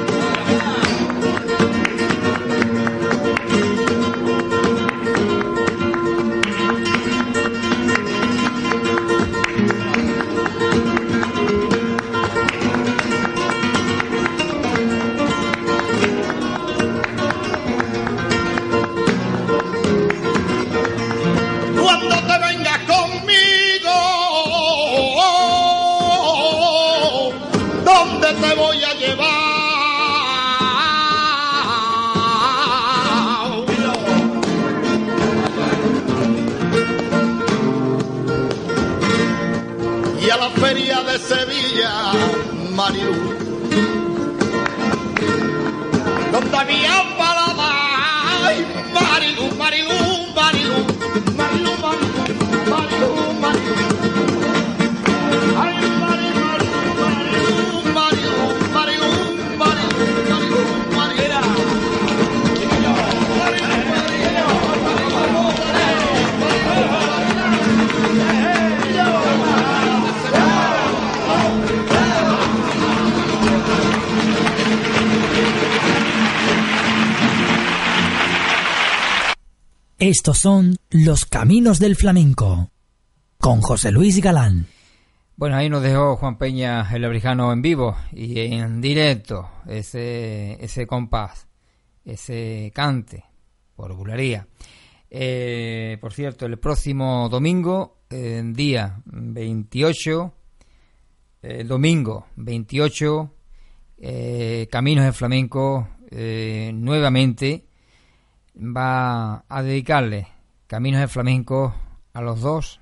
Estos 80.09 80.39
son 80.39 80.75
los 80.89 81.27
caminos 81.27 81.77
del 81.77 81.95
flamenco, 81.95 82.71
con 83.37 83.61
José 83.61 83.91
Luis 83.91 84.19
Galán. 84.19 84.65
Bueno, 85.35 85.55
ahí 85.55 85.69
nos 85.69 85.83
dejó 85.83 86.15
Juan 86.15 86.39
Peña 86.39 86.89
el 86.91 87.05
abrijano 87.05 87.53
en 87.53 87.61
vivo 87.61 87.95
y 88.11 88.39
en 88.39 88.81
directo 88.81 89.47
ese, 89.67 90.57
ese 90.65 90.87
compás, 90.87 91.47
ese 92.03 92.71
cante, 92.73 93.23
por 93.75 93.93
bularía. 93.95 94.47
Eh, 95.11 95.99
por 96.01 96.11
cierto, 96.11 96.47
el 96.47 96.57
próximo 96.57 97.29
domingo, 97.29 97.99
día 98.09 99.03
28, 99.05 100.33
el 101.43 101.67
domingo 101.67 102.25
28, 102.35 103.35
eh, 103.99 104.67
Caminos 104.71 105.05
del 105.05 105.13
Flamenco 105.13 105.87
eh, 106.09 106.71
nuevamente 106.73 107.68
va 108.59 109.45
a 109.47 109.63
dedicarle 109.63 110.27
Caminos 110.67 110.99
del 110.99 111.09
Flamenco 111.09 111.73
a 112.13 112.21
los 112.21 112.41
dos 112.41 112.81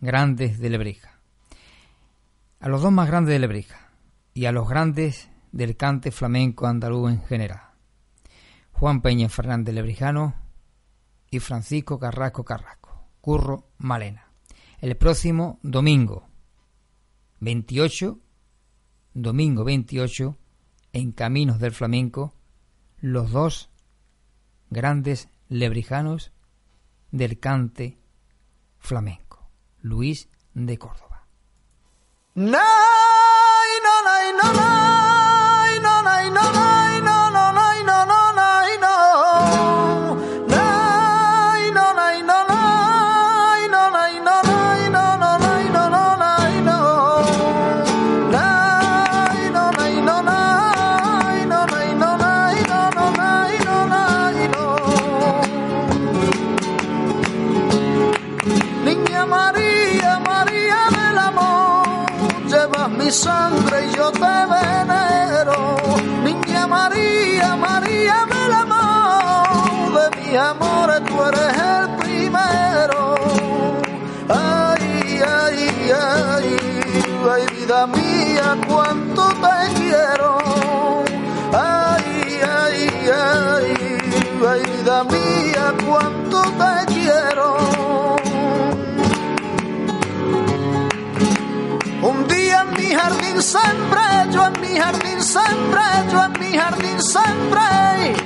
grandes 0.00 0.58
de 0.58 0.70
Lebrija 0.70 1.16
a 2.60 2.68
los 2.68 2.82
dos 2.82 2.92
más 2.92 3.08
grandes 3.08 3.32
de 3.32 3.38
Lebrija 3.38 3.90
y 4.34 4.46
a 4.46 4.52
los 4.52 4.68
grandes 4.68 5.30
del 5.52 5.76
cante 5.76 6.10
flamenco 6.10 6.66
andaluz 6.66 7.10
en 7.10 7.22
general. 7.22 7.60
Juan 8.72 9.02
Peña 9.02 9.28
Fernández 9.28 9.74
Lebrijano 9.74 10.34
y 11.30 11.38
Francisco 11.40 11.98
Carrasco 11.98 12.44
Carrasco, 12.44 13.08
Curro 13.20 13.70
Malena. 13.78 14.32
El 14.80 14.96
próximo 14.96 15.58
domingo 15.62 16.28
28, 17.40 18.18
domingo 19.14 19.64
28, 19.64 20.36
en 20.92 21.12
Caminos 21.12 21.58
del 21.58 21.72
Flamenco, 21.72 22.34
los 22.98 23.30
dos 23.30 23.70
grandes 24.70 25.28
lebrijanos 25.48 26.32
del 27.10 27.38
cante 27.38 27.98
flamenco, 28.78 29.48
Luis 29.80 30.28
de 30.54 30.78
Córdoba. 30.78 31.26
Un 92.02 92.26
día 92.26 92.64
mi 92.76 92.92
jardín 92.92 93.40
sembré, 93.40 94.32
yo 94.32 94.46
en 94.46 94.60
mi 94.60 94.76
jardín 94.76 95.22
sembré, 95.22 95.82
yo 96.10 96.24
en 96.24 96.32
mi 96.40 96.58
jardín 96.58 97.00
sembré. 97.00 98.16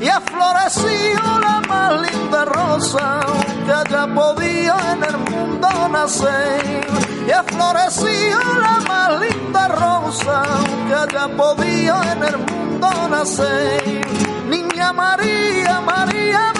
Y 0.00 0.08
ha 0.08 0.20
florecido 0.20 1.40
la 1.40 1.60
más 1.68 2.00
linda 2.02 2.44
rosa 2.44 3.20
que 3.66 3.72
haya 3.72 4.06
podido 4.14 4.76
en 4.92 5.02
el 5.02 5.18
mundo 5.18 5.88
nacer. 5.88 6.86
Y 7.26 7.32
ha 7.32 7.42
la 7.42 8.80
más 8.86 9.20
linda 9.20 9.68
rosa 9.68 10.42
que 10.86 10.94
haya 10.94 11.28
podido 11.36 12.00
en 12.04 12.22
el 12.22 12.38
mundo 12.38 13.08
nacer. 13.08 14.06
Niña 14.48 14.92
María, 14.92 15.80
María 15.80 16.59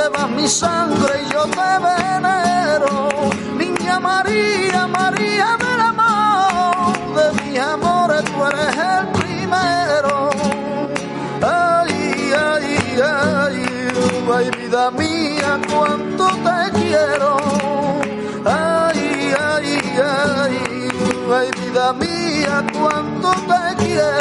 llevas 0.00 0.30
mi 0.30 0.46
sangre 0.48 1.22
y 1.22 1.32
yo 1.32 1.42
te 1.58 1.70
venero. 1.86 3.08
Niña 3.56 4.00
María, 4.00 4.86
María 4.86 5.56
del 5.64 5.80
amor, 5.92 6.94
de 7.16 7.26
mi 7.42 7.58
amor 7.58 8.08
tú 8.28 8.44
eres 8.46 8.76
el 8.92 9.06
primero. 9.18 10.30
Ay, 11.42 12.32
ay, 12.48 12.66
ay, 13.02 13.58
ay, 14.34 14.50
vida 14.58 14.90
mía, 14.90 15.60
cuánto 15.70 16.26
te 16.46 16.58
quiero. 16.78 17.36
Ay, 18.44 19.34
ay, 19.48 19.68
ay, 20.38 20.56
ay, 21.36 21.50
vida 21.60 21.92
mía, 21.92 22.64
cuánto 22.72 23.30
te 23.50 23.84
quiero. 23.84 24.19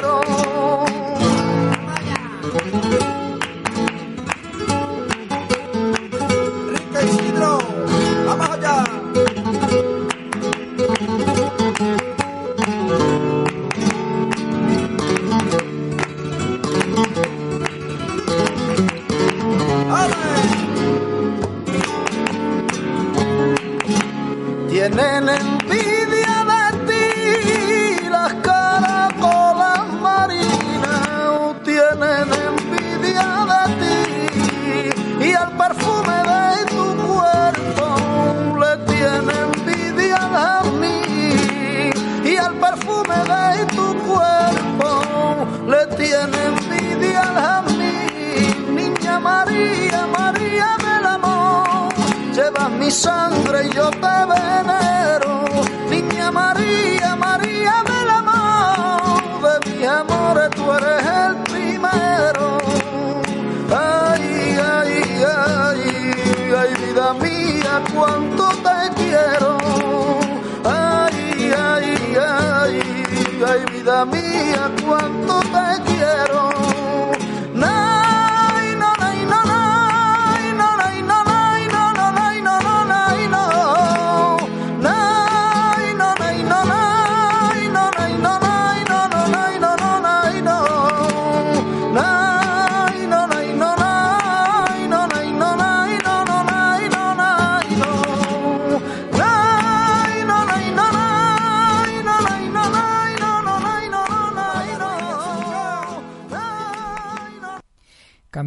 Sangre 53.59 53.98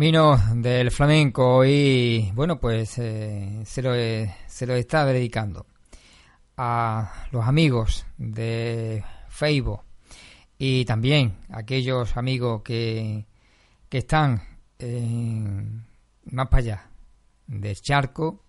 Camino 0.03 0.37
del 0.57 0.91
flamenco 0.91 1.65
y 1.65 2.33
bueno 2.35 2.59
pues 2.59 2.99
eh, 2.99 3.63
se, 3.65 3.83
lo, 3.83 3.95
eh, 3.95 4.35
se 4.49 4.67
lo 4.67 4.75
está 4.75 5.05
dedicando 5.07 5.65
a 6.57 7.27
los 7.31 7.47
amigos 7.47 8.05
de 8.19 9.05
Facebook 9.29 9.83
y 10.59 10.85
también 10.87 11.37
a 11.51 11.59
aquellos 11.61 12.17
amigos 12.17 12.63
que, 12.65 13.27
que 13.89 13.99
están 13.99 14.43
en- 14.81 15.87
más 16.25 16.49
para 16.49 16.59
allá 16.59 16.91
del 17.47 17.81
charco 17.81 18.43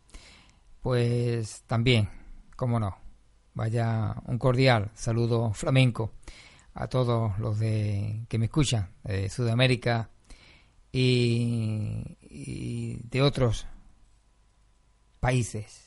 pues 0.81 1.61
también, 1.67 2.09
como 2.55 2.79
no, 2.79 2.97
vaya 3.53 4.15
un 4.25 4.39
cordial 4.39 4.89
saludo 4.95 5.53
flamenco 5.53 6.13
a 6.73 6.87
todos 6.87 7.37
los 7.37 7.59
de 7.59 8.25
que 8.27 8.39
me 8.39 8.45
escuchan 8.45 8.89
de 9.03 9.29
Sudamérica 9.29 10.09
y, 10.93 12.97
de 13.09 13.21
otros 13.21 13.65
países. 15.19 15.81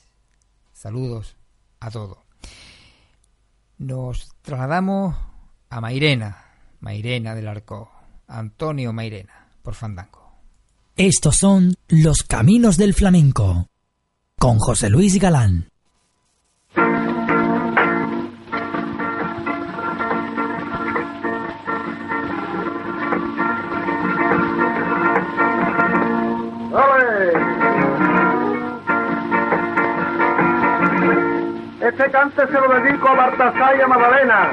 Saludos 0.72 1.36
a 1.80 1.90
todos. 1.90 2.18
Nos 3.78 4.28
trasladamos 4.42 5.16
a 5.70 5.80
Mairena, 5.80 6.44
Mairena 6.80 7.34
del 7.34 7.48
Arco, 7.48 7.90
Antonio 8.26 8.92
Mairena, 8.92 9.48
por 9.62 9.74
Fandango. 9.74 10.32
Estos 10.96 11.36
son 11.36 11.74
los 11.88 12.22
caminos 12.22 12.76
del 12.76 12.94
flamenco 12.94 13.68
con 14.38 14.58
José 14.58 14.90
Luis 14.90 15.18
Galán. 15.20 15.68
este 31.98 32.10
cante 32.10 32.46
se 32.46 32.52
lo 32.52 32.68
dedico 32.78 33.08
a 33.08 33.14
Baltasar 33.14 33.76
y 33.78 33.80
a 33.80 33.86
Magdalena. 33.86 34.52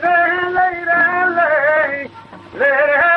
Lady, 0.00 0.84
lady, 0.84 2.10
lady. 2.54 3.09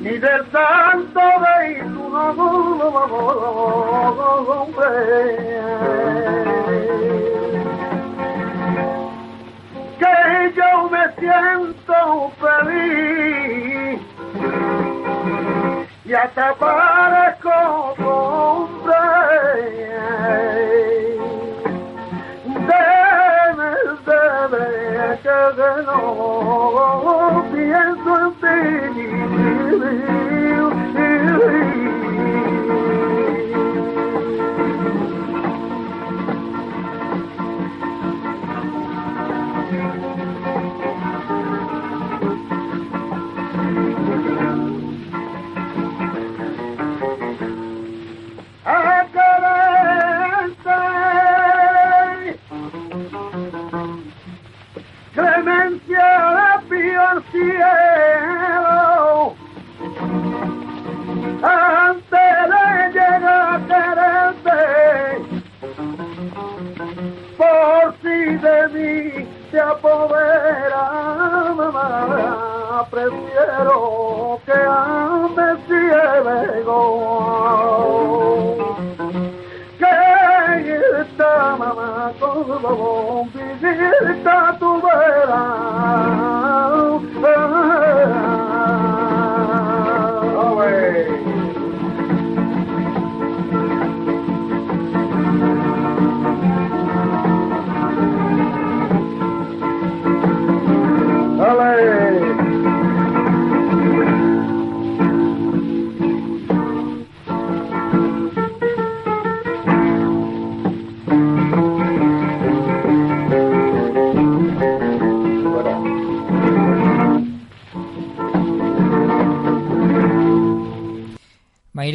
Ni 0.00 0.18
del 0.18 0.42
santo 0.50 1.20
de 1.44 1.82
tu 1.82 2.08
nombre. 4.08 4.92
Que 9.98 10.16
yo 10.56 10.70
me 10.90 11.04
siento 11.18 11.98
feliz 12.40 14.00
y 16.04 16.12
hasta 16.12 16.54
parezco 16.54 17.94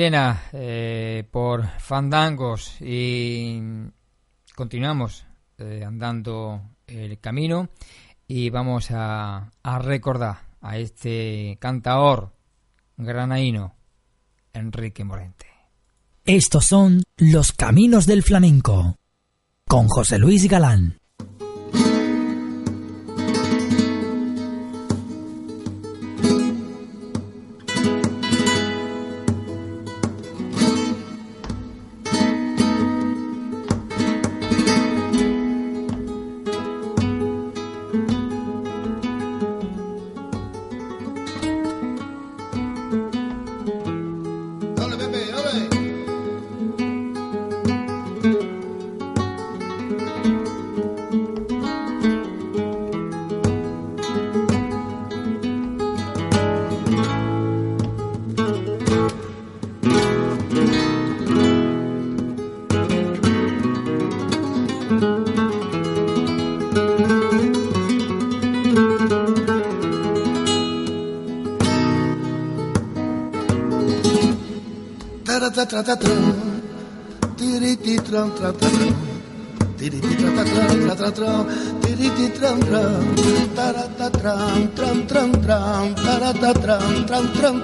Mairena, 0.01 0.45
eh, 0.53 1.27
por 1.29 1.63
fandangos 1.77 2.81
y 2.81 3.61
continuamos 4.55 5.27
eh, 5.59 5.83
andando 5.85 6.71
el 6.87 7.19
camino 7.19 7.69
y 8.27 8.49
vamos 8.49 8.89
a, 8.89 9.51
a 9.61 9.77
recordar 9.77 10.37
a 10.59 10.79
este 10.79 11.55
cantaor 11.61 12.33
granaíno, 12.97 13.75
Enrique 14.53 15.03
Morente. 15.03 15.45
Estos 16.25 16.65
son 16.65 17.03
los 17.17 17.51
caminos 17.51 18.07
del 18.07 18.23
flamenco 18.23 18.95
con 19.67 19.87
José 19.87 20.17
Luis 20.17 20.49
Galán. 20.49 21.00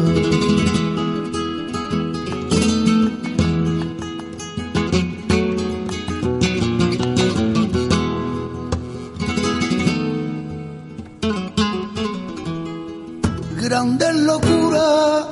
grande 13.69 14.13
locura 14.15 15.27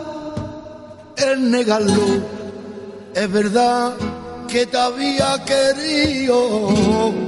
el 1.16 1.50
negarlo. 1.50 2.06
Es 3.14 3.32
verdad 3.32 3.94
que 4.46 4.66
te 4.66 4.76
había 4.76 5.42
querido. 5.46 7.25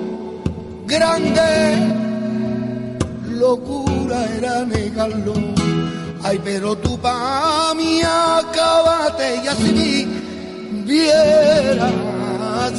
Locura 3.38 4.24
era 4.36 4.64
negarlo. 4.64 5.34
Ay, 6.22 6.40
pero 6.44 6.76
tú 6.76 6.98
pa' 6.98 7.72
mí 7.76 8.00
acabate 8.02 9.40
y 9.44 9.46
así 9.48 10.06
vieras 10.84 11.92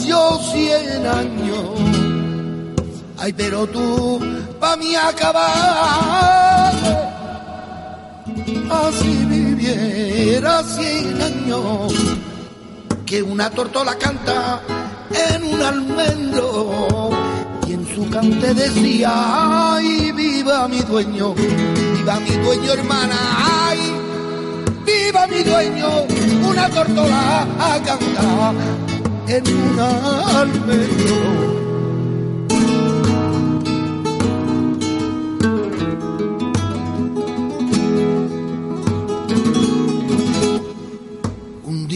yo 0.06 0.40
cien 0.52 1.08
años. 1.08 1.70
Ay, 3.18 3.34
pero 3.34 3.66
tú 3.68 4.20
pa' 4.60 4.76
mí 4.78 4.96
acabaste 4.96 6.40
así 8.70 9.26
viviera 9.26 10.64
cien 10.64 11.22
años, 11.22 11.94
que 13.06 13.24
una 13.24 13.50
tortola 13.50 13.96
canta 13.96 14.62
en 15.12 15.44
un 15.44 15.62
almendro 15.62 17.29
y 17.70 17.74
en 17.74 17.88
su 17.96 18.10
cante 18.10 18.54
decía, 18.56 19.12
ay, 19.76 20.12
viva 20.14 20.68
mi 20.68 20.82
dueño, 20.82 21.36
viva 21.36 22.20
mi 22.20 22.32
dueño 22.44 22.74
hermana, 22.74 23.16
ay, 23.68 23.80
viva 24.86 25.28
mi 25.28 25.44
dueño, 25.44 25.88
una 26.50 26.68
tortola 26.70 27.42
a 27.60 27.80
cantar 27.84 28.56
en 29.28 29.44
un 29.56 29.80
almendro. 29.80 31.50
un 41.66 41.88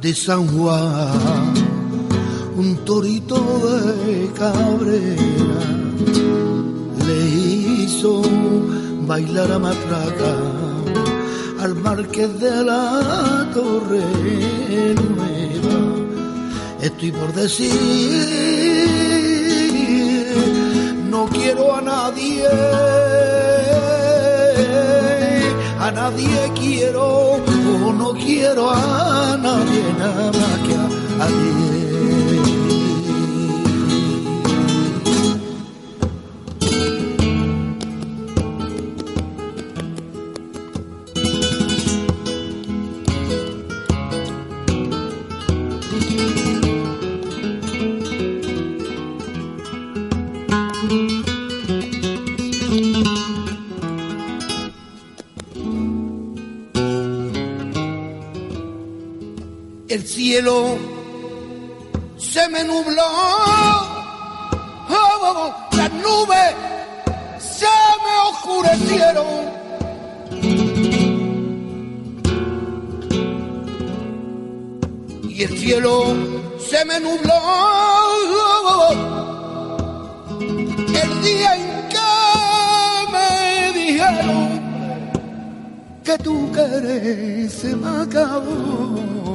de 0.00 0.14
San 0.14 0.46
Juan 0.46 1.67
torito 2.84 3.38
de 4.06 4.30
Cabrera 4.38 5.62
le 7.06 7.20
hizo 7.82 8.22
bailar 9.06 9.50
a 9.52 9.58
matraca 9.58 10.32
al 11.60 11.74
marqués 11.74 12.38
de 12.40 12.64
la 12.64 13.48
Torre 13.54 14.04
Nueva. 14.94 15.78
Estoy 16.80 17.10
por 17.12 17.32
decir, 17.32 17.74
no 21.10 21.26
quiero 21.26 21.74
a 21.74 21.80
nadie, 21.80 22.46
a 25.80 25.90
nadie 25.90 26.52
quiero, 26.54 27.06
o 27.86 27.92
no 27.92 28.12
quiero 28.12 28.70
a 28.70 29.36
nadie 29.42 29.82
nada 29.98 30.26
más 30.40 30.58
que 30.66 30.74
a, 30.74 31.24
a 31.24 31.57
el 59.98 60.06
cielo 60.06 60.78
se 62.16 62.48
me 62.50 62.62
nubló, 62.62 63.02
oh, 64.90 65.52
las 65.72 65.92
nubes 65.92 66.54
se 67.40 67.66
me 68.04 68.14
oscurecieron. 68.30 69.26
Y 75.28 75.42
el 75.42 75.58
cielo 75.58 76.14
se 76.58 76.84
me 76.84 77.00
nubló. 77.00 77.40
El 81.02 81.22
día 81.22 81.56
en 81.56 81.88
que 81.88 82.10
me 83.14 83.30
dijeron 83.80 84.48
que 86.04 86.18
tu 86.18 86.52
querer 86.52 87.50
se 87.50 87.74
me 87.74 88.02
acabó 88.02 89.27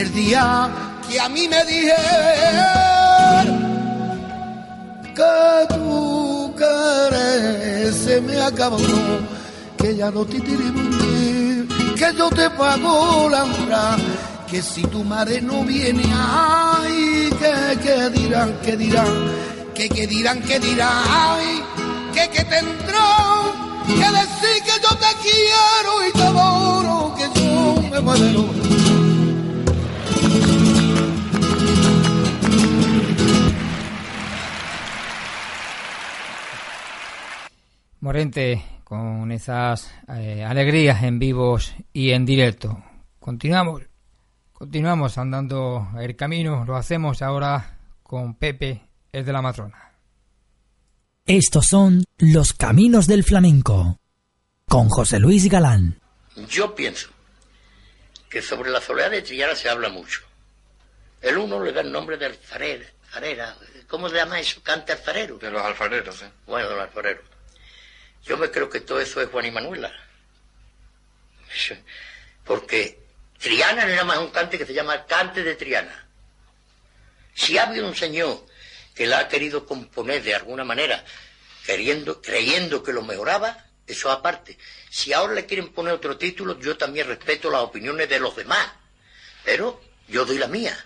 el 0.00 0.12
día 0.14 0.68
que 1.08 1.20
a 1.20 1.28
mí 1.28 1.48
me 1.48 1.64
dijeron 1.64 1.96
que 5.16 5.74
tu 5.74 6.54
querer 6.56 7.92
se 7.92 8.20
me 8.20 8.40
acabó, 8.40 8.78
que 9.76 9.96
ya 9.96 10.10
no 10.10 10.24
te 10.24 10.40
tiré 10.40 10.64
que 11.96 12.14
yo 12.16 12.30
te 12.30 12.48
pago 12.50 13.28
la 13.28 13.42
hora, 13.42 13.96
que 14.48 14.62
si 14.62 14.82
tu 14.82 15.02
madre 15.02 15.40
no 15.40 15.64
viene, 15.64 16.04
ay, 16.14 17.28
que, 17.40 17.80
que 17.80 18.10
dirán, 18.10 18.56
que 18.62 18.76
dirán, 18.76 19.12
que, 19.74 19.88
que 19.88 20.06
dirán, 20.06 20.40
que 20.42 20.60
dirán, 20.60 21.02
ay, 21.08 21.60
que, 22.14 22.28
que 22.30 22.44
tendrán 22.44 23.68
que 23.88 23.94
decir 23.94 24.62
que 24.64 24.76
yo 24.80 24.96
te 24.96 25.10
quiero 25.24 26.08
y 26.08 26.12
te 26.12 26.22
adoro, 26.22 27.14
que 27.16 27.40
yo 27.40 27.82
me 27.90 28.00
muero 28.00 29.07
Morente, 38.00 38.64
con 38.84 39.32
esas 39.32 39.90
eh, 40.08 40.44
alegrías 40.44 41.02
en 41.02 41.18
vivos 41.18 41.74
y 41.92 42.12
en 42.12 42.24
directo. 42.24 42.80
Continuamos, 43.18 43.82
continuamos 44.52 45.18
andando 45.18 45.88
el 45.98 46.14
camino, 46.14 46.64
lo 46.64 46.76
hacemos 46.76 47.22
ahora 47.22 47.78
con 48.04 48.36
Pepe, 48.36 48.88
el 49.10 49.24
de 49.24 49.32
la 49.32 49.42
matrona. 49.42 49.94
Estos 51.26 51.66
son 51.66 52.04
los 52.18 52.52
caminos 52.52 53.08
del 53.08 53.24
flamenco, 53.24 53.98
con 54.68 54.88
José 54.88 55.18
Luis 55.18 55.48
Galán. 55.50 56.00
Yo 56.48 56.76
pienso 56.76 57.08
que 58.30 58.40
sobre 58.40 58.70
la 58.70 58.80
soledad 58.80 59.10
de 59.10 59.22
Triana 59.22 59.56
se 59.56 59.68
habla 59.68 59.88
mucho. 59.88 60.20
El 61.20 61.36
uno 61.36 61.62
le 61.62 61.72
da 61.72 61.80
el 61.80 61.90
nombre 61.90 62.16
de 62.16 62.26
alfarera, 62.26 62.86
farera, 63.02 63.56
¿cómo 63.88 64.08
se 64.08 64.14
llama 64.14 64.38
eso? 64.38 64.62
Cante 64.62 64.92
alfarero. 64.92 65.36
De 65.36 65.50
los 65.50 65.62
alfareros, 65.62 66.22
¿eh? 66.22 66.30
Bueno, 66.46 66.68
de 66.68 66.76
los 66.76 66.84
alfareros. 66.84 67.24
Yo 68.24 68.36
me 68.36 68.50
creo 68.50 68.68
que 68.68 68.80
todo 68.80 69.00
eso 69.00 69.20
es 69.20 69.28
Juan 69.28 69.46
y 69.46 69.50
Manuela. 69.50 69.92
Porque 72.44 72.98
Triana 73.38 73.84
no 73.84 73.92
era 73.92 74.04
más 74.04 74.18
un 74.18 74.30
cante 74.30 74.58
que 74.58 74.66
se 74.66 74.74
llama 74.74 75.06
Cante 75.06 75.42
de 75.42 75.54
Triana. 75.54 76.06
Si 77.34 77.56
ha 77.56 77.64
habido 77.64 77.86
un 77.86 77.94
señor 77.94 78.44
que 78.94 79.06
la 79.06 79.20
ha 79.20 79.28
querido 79.28 79.64
componer 79.64 80.22
de 80.22 80.34
alguna 80.34 80.64
manera, 80.64 81.04
creyendo 81.64 82.82
que 82.82 82.92
lo 82.92 83.02
mejoraba, 83.02 83.66
eso 83.86 84.10
aparte. 84.10 84.58
Si 84.90 85.12
ahora 85.12 85.34
le 85.34 85.46
quieren 85.46 85.72
poner 85.72 85.94
otro 85.94 86.18
título, 86.18 86.58
yo 86.58 86.76
también 86.76 87.06
respeto 87.06 87.50
las 87.50 87.62
opiniones 87.62 88.08
de 88.08 88.18
los 88.18 88.34
demás. 88.34 88.68
Pero 89.44 89.80
yo 90.08 90.24
doy 90.24 90.38
la 90.38 90.48
mía. 90.48 90.76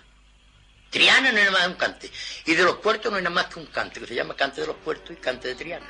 Triana 0.89 1.31
no 1.31 1.39
es 1.39 1.45
nada 1.45 1.57
más 1.57 1.67
un 1.69 1.73
cante. 1.73 2.11
Y 2.45 2.53
de 2.53 2.63
los 2.63 2.77
puertos 2.77 3.11
no 3.11 3.17
hay 3.17 3.23
nada 3.23 3.33
más 3.33 3.47
que 3.47 3.59
un 3.59 3.65
cante, 3.65 3.99
que 3.99 4.05
se 4.05 4.15
llama 4.15 4.35
Cante 4.35 4.61
de 4.61 4.67
los 4.67 4.75
Puertos 4.77 5.11
y 5.11 5.15
Cante 5.15 5.47
de 5.47 5.55
Triana. 5.55 5.89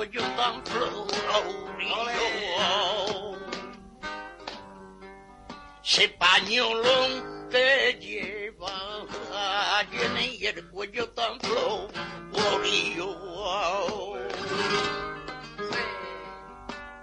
el 0.00 0.10
cuello 0.10 0.22
tan 0.36 0.64
florido. 0.64 1.96
Ese 5.82 6.08
pañolón 6.10 7.48
que 7.50 7.98
lleva 8.00 9.06
tiene 9.90 10.36
el 10.48 10.70
cuello 10.70 11.08
tan 11.10 11.40
florido. 11.40 13.08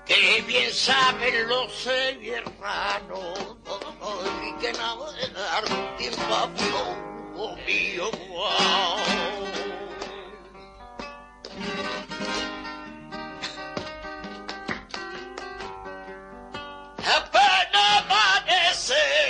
Que 0.06 0.42
bien 0.48 0.72
saben 0.72 1.50
los 1.50 1.74
serranos 1.76 3.58
y 4.42 4.54
que 4.62 4.72
navegar 4.72 5.98
tiempo 5.98 6.34
a 6.34 6.48
mío. 6.48 8.12
say. 18.86 19.25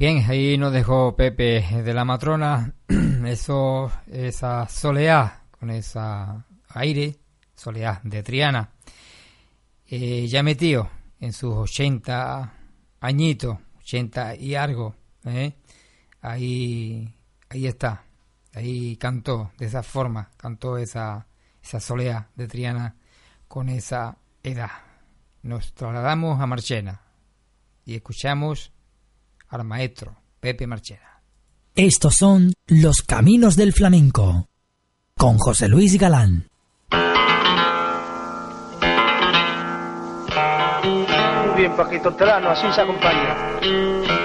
Bien, 0.00 0.24
ahí 0.30 0.56
nos 0.56 0.72
dejó 0.72 1.14
Pepe 1.14 1.82
de 1.84 1.92
la 1.92 2.06
matrona, 2.06 2.72
eso, 3.26 3.92
esa 4.06 4.66
soleá, 4.66 5.42
con 5.50 5.68
esa 5.68 6.46
aire, 6.70 7.18
soleá 7.54 8.00
de 8.02 8.22
Triana. 8.22 8.70
Eh, 9.86 10.26
ya 10.26 10.42
metido 10.42 10.88
en 11.20 11.34
sus 11.34 11.54
80 11.54 12.50
añitos, 12.98 13.58
80 13.80 14.36
y 14.36 14.54
algo, 14.54 14.94
¿eh? 15.26 15.52
ahí, 16.22 17.14
ahí 17.50 17.66
está, 17.66 18.02
ahí 18.54 18.96
cantó 18.96 19.52
de 19.58 19.66
esa 19.66 19.82
forma, 19.82 20.30
cantó 20.38 20.78
esa, 20.78 21.26
esa 21.62 22.26
de 22.36 22.48
Triana 22.48 22.96
con 23.48 23.68
esa 23.68 24.16
edad. 24.42 24.70
Nos 25.42 25.74
trasladamos 25.74 26.40
a 26.40 26.46
Marchena 26.46 27.02
y 27.84 27.96
escuchamos 27.96 28.72
al 29.50 29.64
maestro 29.64 30.16
Pepe 30.40 30.66
Marchena. 30.66 31.22
Estos 31.74 32.16
son 32.16 32.52
los 32.66 33.02
caminos 33.02 33.56
del 33.56 33.72
flamenco 33.72 34.48
con 35.16 35.38
José 35.38 35.68
Luis 35.68 35.98
Galán. 35.98 36.48
Muy 41.46 41.56
bien, 41.56 41.76
Paquito 41.76 42.14
Terano, 42.14 42.50
así 42.50 42.72
se 42.72 42.80
acompaña. 42.80 44.19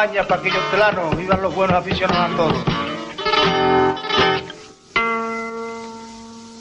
Se 0.00 0.18
acompaña 0.18 0.26
Paquillo 0.26 0.60
Telano, 0.70 1.10
vivan 1.10 1.42
los 1.42 1.54
buenos 1.54 1.76
aficionados 1.76 2.32
a 2.32 2.36
todos. 2.36 2.64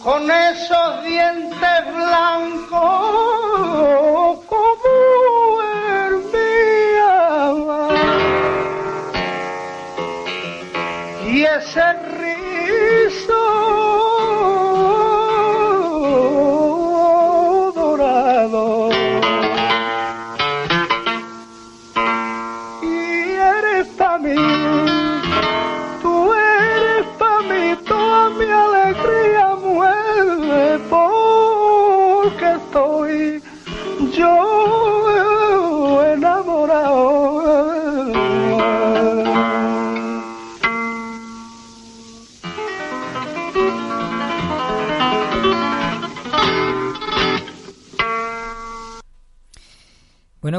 con 0.03 0.31
esos 0.31 1.03
dientes 1.03 1.95
blancos 1.95 2.28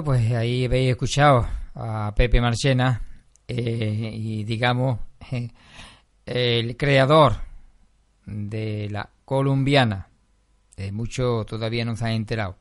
Pues 0.05 0.32
ahí 0.32 0.64
habéis 0.64 0.90
escuchado 0.90 1.46
a 1.74 2.14
Pepe 2.16 2.40
Marchena 2.40 3.03
eh, 3.46 4.11
y 4.14 4.44
digamos 4.44 4.98
el 6.26 6.76
creador 6.76 7.34
de 8.24 8.88
la 8.90 9.11
colombiana. 9.24 10.09
Eh, 10.76 10.90
mucho 10.90 11.44
todavía 11.46 11.84
no 11.84 11.96
se 11.96 12.07
han 12.07 12.12
enterado. 12.12 12.57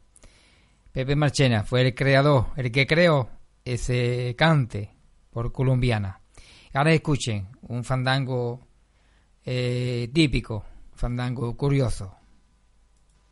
Pepe 0.92 1.16
Marchena 1.16 1.64
fue 1.64 1.82
el 1.82 1.96
creador, 1.96 2.48
el 2.58 2.72
que 2.72 2.86
creó 2.86 3.30
ese 3.64 4.36
cante 4.38 4.90
por 5.30 5.54
colombiana. 5.54 6.20
Ahora 6.74 6.94
escuchen 6.94 7.48
un 7.62 7.84
fandango 7.84 8.68
eh, 9.46 10.10
típico, 10.14 10.66
fandango 10.94 11.56
curioso. 11.56 12.16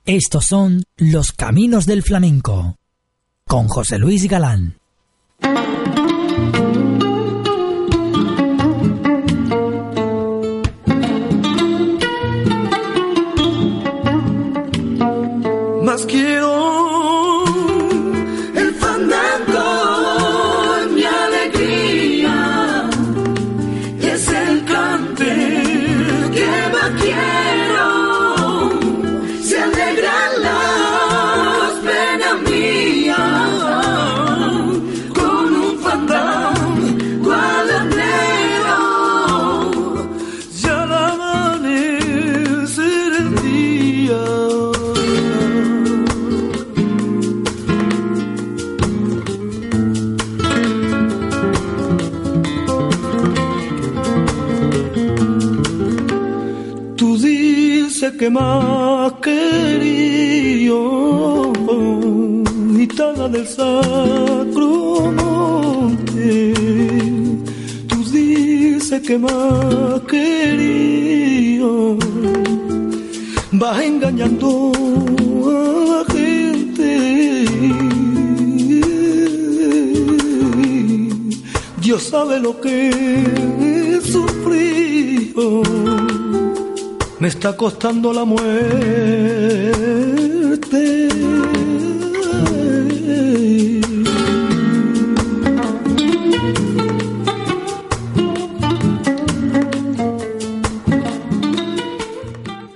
Estos 0.05 0.45
son 0.45 0.84
los 0.95 1.34
caminos 1.34 1.86
del 1.86 2.03
flamenco 2.03 2.78
con 3.48 3.68
José 3.68 3.98
Luis 3.98 4.28
Galán. 4.28 4.76
Más 15.84 16.06
quiero 16.06 16.57
que 58.28 58.32
más 58.32 59.13
querido 59.23 60.80
mitad 62.78 63.30
del 63.30 63.47
sacro 63.47 65.13
monte. 65.19 66.53
Tú 67.88 68.03
dices 68.11 69.01
que 69.07 69.17
más 69.17 70.01
querido 70.09 71.97
vas 73.53 73.82
engañando 73.82 74.71
a 75.45 75.57
la 75.91 76.03
gente. 76.13 77.45
Dios 81.82 82.03
sabe 82.03 82.39
lo 82.41 82.59
que 82.59 82.89
he 83.61 84.01
sufrido 84.01 85.63
me 87.20 87.28
está 87.28 87.55
costando 87.55 88.13
la 88.13 88.26
muerte. 88.26 89.57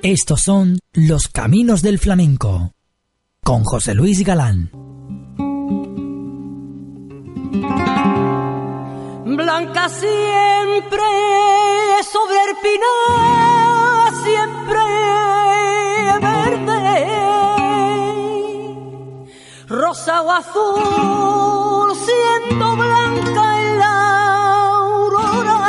Estos 0.03 0.41
son 0.41 0.79
los 0.93 1.27
caminos 1.29 1.81
del 1.81 1.97
flamenco 1.97 2.73
con 3.43 3.63
José 3.63 3.93
Luis 3.93 4.25
Galán. 4.25 4.71
Blanca 9.25 9.87
siempre 9.89 11.03
sobre 12.11 12.35
el 12.49 12.55
pinar, 12.61 13.70
rosa 19.91 20.21
o 20.21 20.31
azul, 20.31 21.89
siendo 22.05 22.67
blanca 22.77 23.43
en 23.61 23.69
la 23.81 23.95
aurora. 24.77 25.59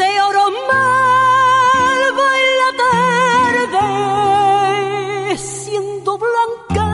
De 0.00 0.10
oro 0.28 0.44
malva 0.70 2.28
en 2.44 2.50
la 2.62 2.70
tarde, 3.68 3.88
siendo 5.36 6.10
blanca 6.26 6.88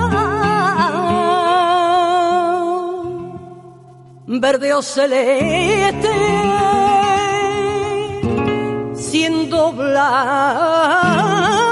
verde 4.26 4.68
o 4.74 4.82
celeste, 4.82 6.14
siendo 8.95 9.72
blanca 9.72 11.72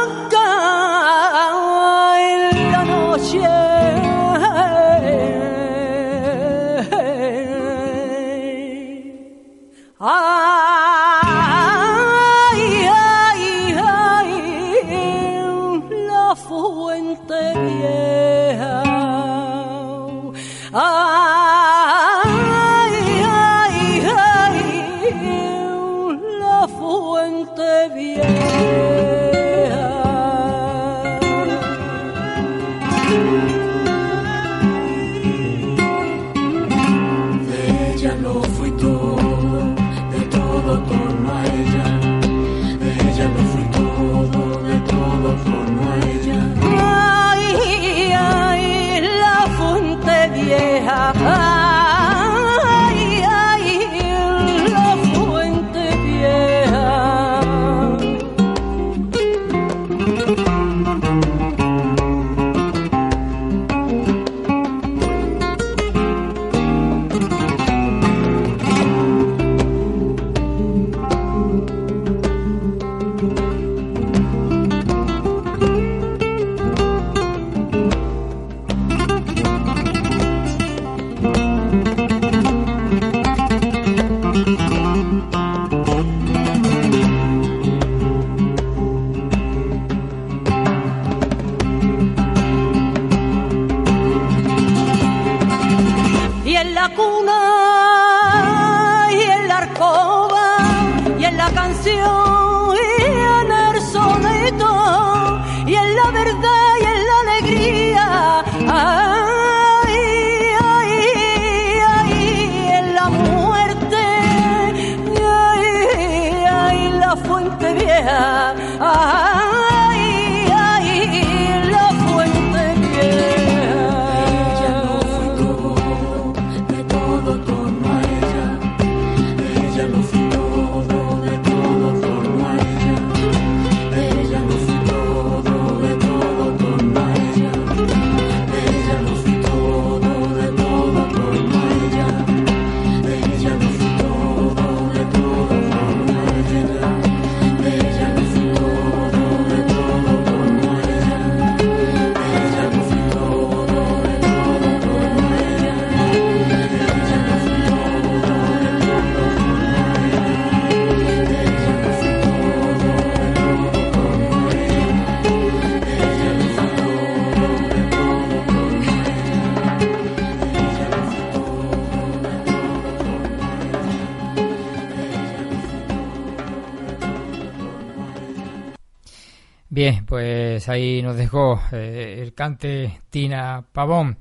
Bien, 179.73 180.05
pues 180.05 180.69
ahí 180.69 181.01
nos 181.01 181.17
dejó 181.17 181.61
eh, 181.71 182.19
el 182.21 182.35
cante 182.35 183.01
Tina 183.09 183.65
Pavón 183.73 184.19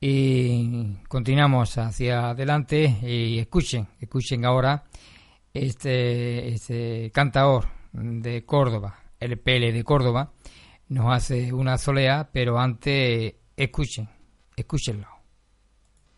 y 0.00 0.94
continuamos 1.08 1.76
hacia 1.76 2.30
adelante 2.30 2.96
y 3.02 3.40
escuchen, 3.40 3.88
escuchen 4.00 4.44
ahora 4.44 4.84
este, 5.52 6.50
este 6.50 7.10
cantador 7.12 7.64
de 7.92 8.44
Córdoba, 8.44 9.00
el 9.18 9.40
Pele 9.40 9.72
de 9.72 9.82
Córdoba, 9.82 10.32
nos 10.88 11.12
hace 11.12 11.52
una 11.52 11.78
solea, 11.78 12.30
pero 12.32 12.56
antes 12.56 13.34
escuchen, 13.56 14.08
escúchenlo. 14.54 15.08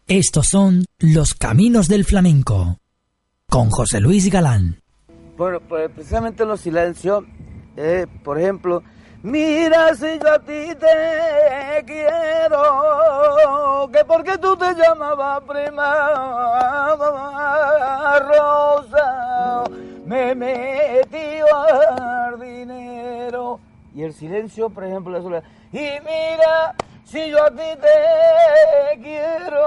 Estos 0.06 0.46
son 0.46 0.84
los 0.98 1.32
caminos 1.32 1.88
del 1.88 2.04
flamenco 2.04 2.76
con 3.48 3.70
José 3.70 4.00
Luis 4.02 4.30
Galán. 4.30 4.82
Bueno, 5.38 5.58
pues 5.60 5.90
precisamente 5.90 6.44
los 6.44 6.60
silencios, 6.60 7.24
eh, 7.80 8.06
por 8.24 8.40
ejemplo, 8.40 8.82
mira 9.22 9.94
si 9.94 10.18
yo 10.18 10.32
a 10.32 10.40
ti 10.40 10.74
te 10.74 11.84
quiero, 11.86 12.58
que 13.92 14.04
porque 14.04 14.36
tú 14.38 14.56
te 14.56 14.74
llamabas 14.74 15.40
prima 15.42 16.96
rosa, 18.18 19.62
me 20.06 20.34
metí 20.34 21.38
al 21.54 22.40
dinero. 22.40 23.60
Y 23.94 24.02
el 24.02 24.12
silencio, 24.12 24.68
por 24.70 24.84
ejemplo, 24.84 25.12
la 25.12 25.22
soledad. 25.22 25.44
Y 25.72 25.78
mira 25.78 26.74
si 27.04 27.30
yo 27.30 27.44
a 27.44 27.50
ti 27.50 27.62
te 27.80 29.00
quiero, 29.00 29.66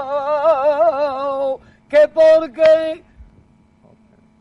que 1.90 2.08
porque 2.10 3.04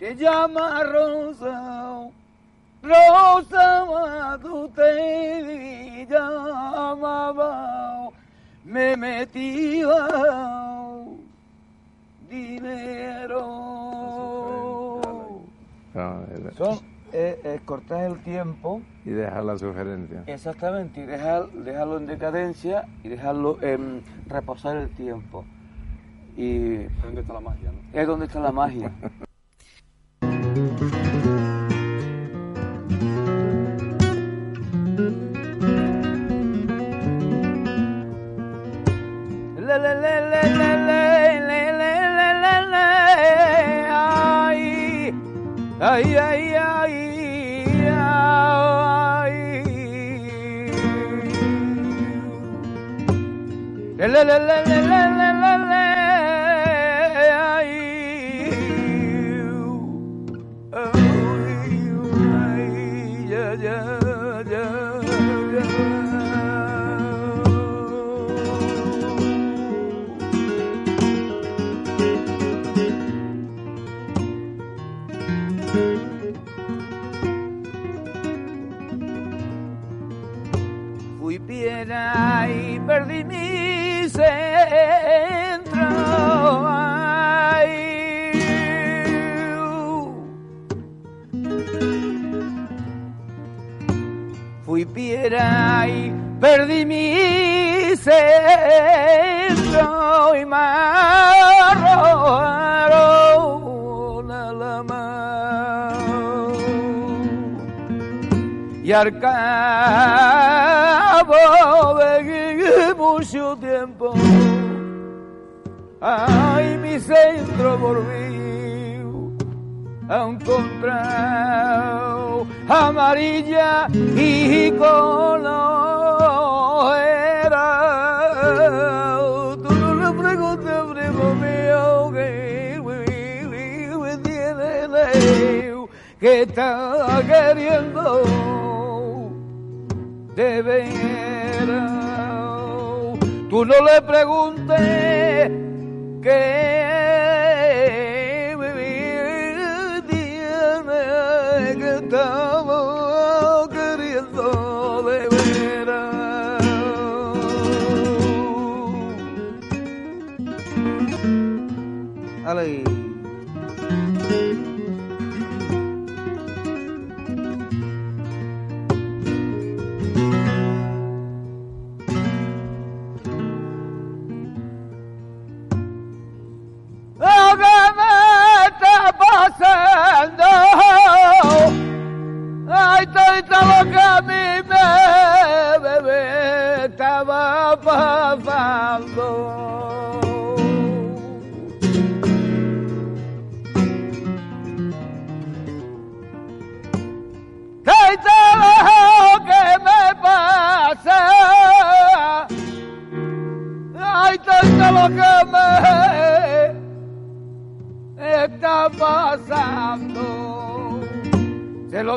te 0.00 0.16
llama 0.16 0.82
Rosa, 0.84 2.10
Rosa, 2.82 4.38
tú 4.40 4.70
te 4.74 6.06
llamaba, 6.08 8.08
me 8.64 8.96
metía 8.96 9.88
dinero. 12.28 13.40
Son, 16.56 16.78
eh, 17.12 17.40
eh, 17.44 17.60
cortar 17.64 18.04
el 18.04 18.22
tiempo. 18.22 18.80
Y 19.04 19.10
dejar 19.10 19.44
la 19.44 19.58
sugerencia. 19.58 20.22
Exactamente, 20.26 21.00
y 21.00 21.06
dejar, 21.06 21.50
dejarlo 21.50 21.98
en 21.98 22.06
decadencia 22.06 22.86
y 23.02 23.08
dejarlo 23.08 23.60
en 23.62 24.02
reposar 24.26 24.76
el 24.76 24.88
tiempo. 24.90 25.44
Y 26.36 26.84
¿Dónde 27.02 27.22
está 27.22 27.34
la 27.34 27.40
magia? 27.40 27.72
No? 27.72 28.00
es 28.00 28.06
donde 28.06 28.26
está 28.26 28.40
la 28.40 28.52
magia. 28.52 28.92
Le 39.70 39.76
le 39.76 39.94
le 54.24 54.38
le 54.38 54.64
le 54.66 54.80
le 54.88 55.09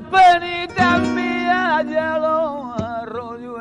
La 0.00 0.10
penita 0.10 0.98
mía 0.98 1.84
ya 1.90 2.18
los 2.18 2.80
arroyuelos. 2.80 3.60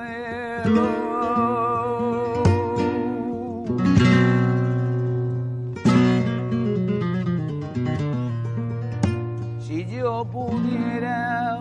Si 9.60 9.86
yo 9.86 10.26
pudiera 10.26 11.60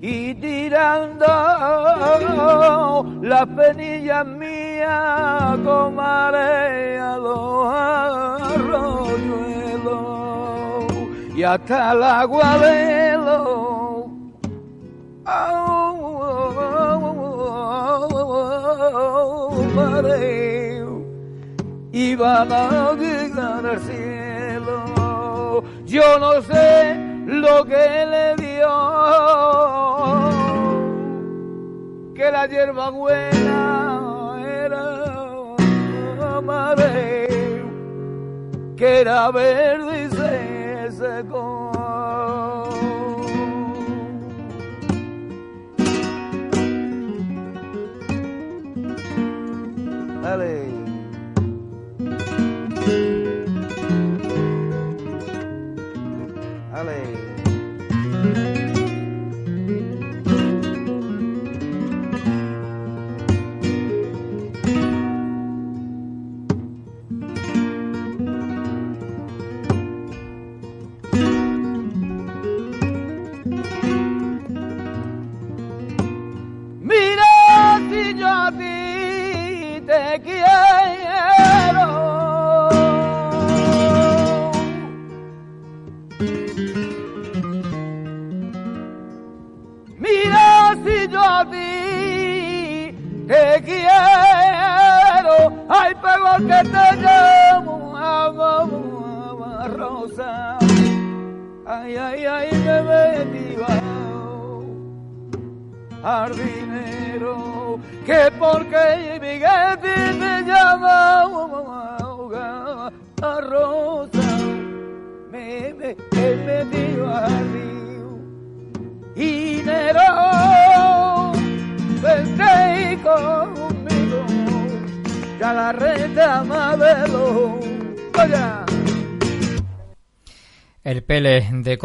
ir 0.00 0.40
tirando 0.40 1.26
las 3.22 3.46
penillas 3.46 4.26
mías 4.26 5.58
con 5.64 5.94
marea 5.96 7.16
los 7.18 7.74
arroyuelos 8.54 8.98
y 11.34 11.42
hasta 11.42 11.92
el 11.92 12.02
aguadelo. 12.02 13.08
mareo, 13.18 13.67
y 21.98 22.14
van 22.14 22.52
a 22.52 22.92
llegar 22.92 23.66
al 23.66 23.80
cielo. 23.80 25.64
Yo 25.84 26.18
no 26.20 26.40
sé 26.42 26.94
lo 27.26 27.64
que 27.64 28.06
le 28.12 28.36
dio, 28.36 28.70
que 32.14 32.30
la 32.30 32.46
hierba 32.46 32.90
buena 32.90 34.36
era 34.64 36.40
mareo, 36.40 37.66
que 38.76 39.00
era 39.00 39.32
verde 39.32 40.04
y 40.04 40.08
se 40.10 40.92
secó. 40.92 41.67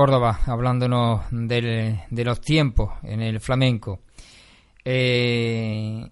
Córdoba, 0.04 0.42
hablándonos 0.48 1.22
del- 1.32 1.98
de 2.10 2.26
los 2.26 2.42
tiempos 2.42 2.92
en 3.04 3.22
el 3.22 3.40
flamenco. 3.40 4.02
Eh, 4.84 6.12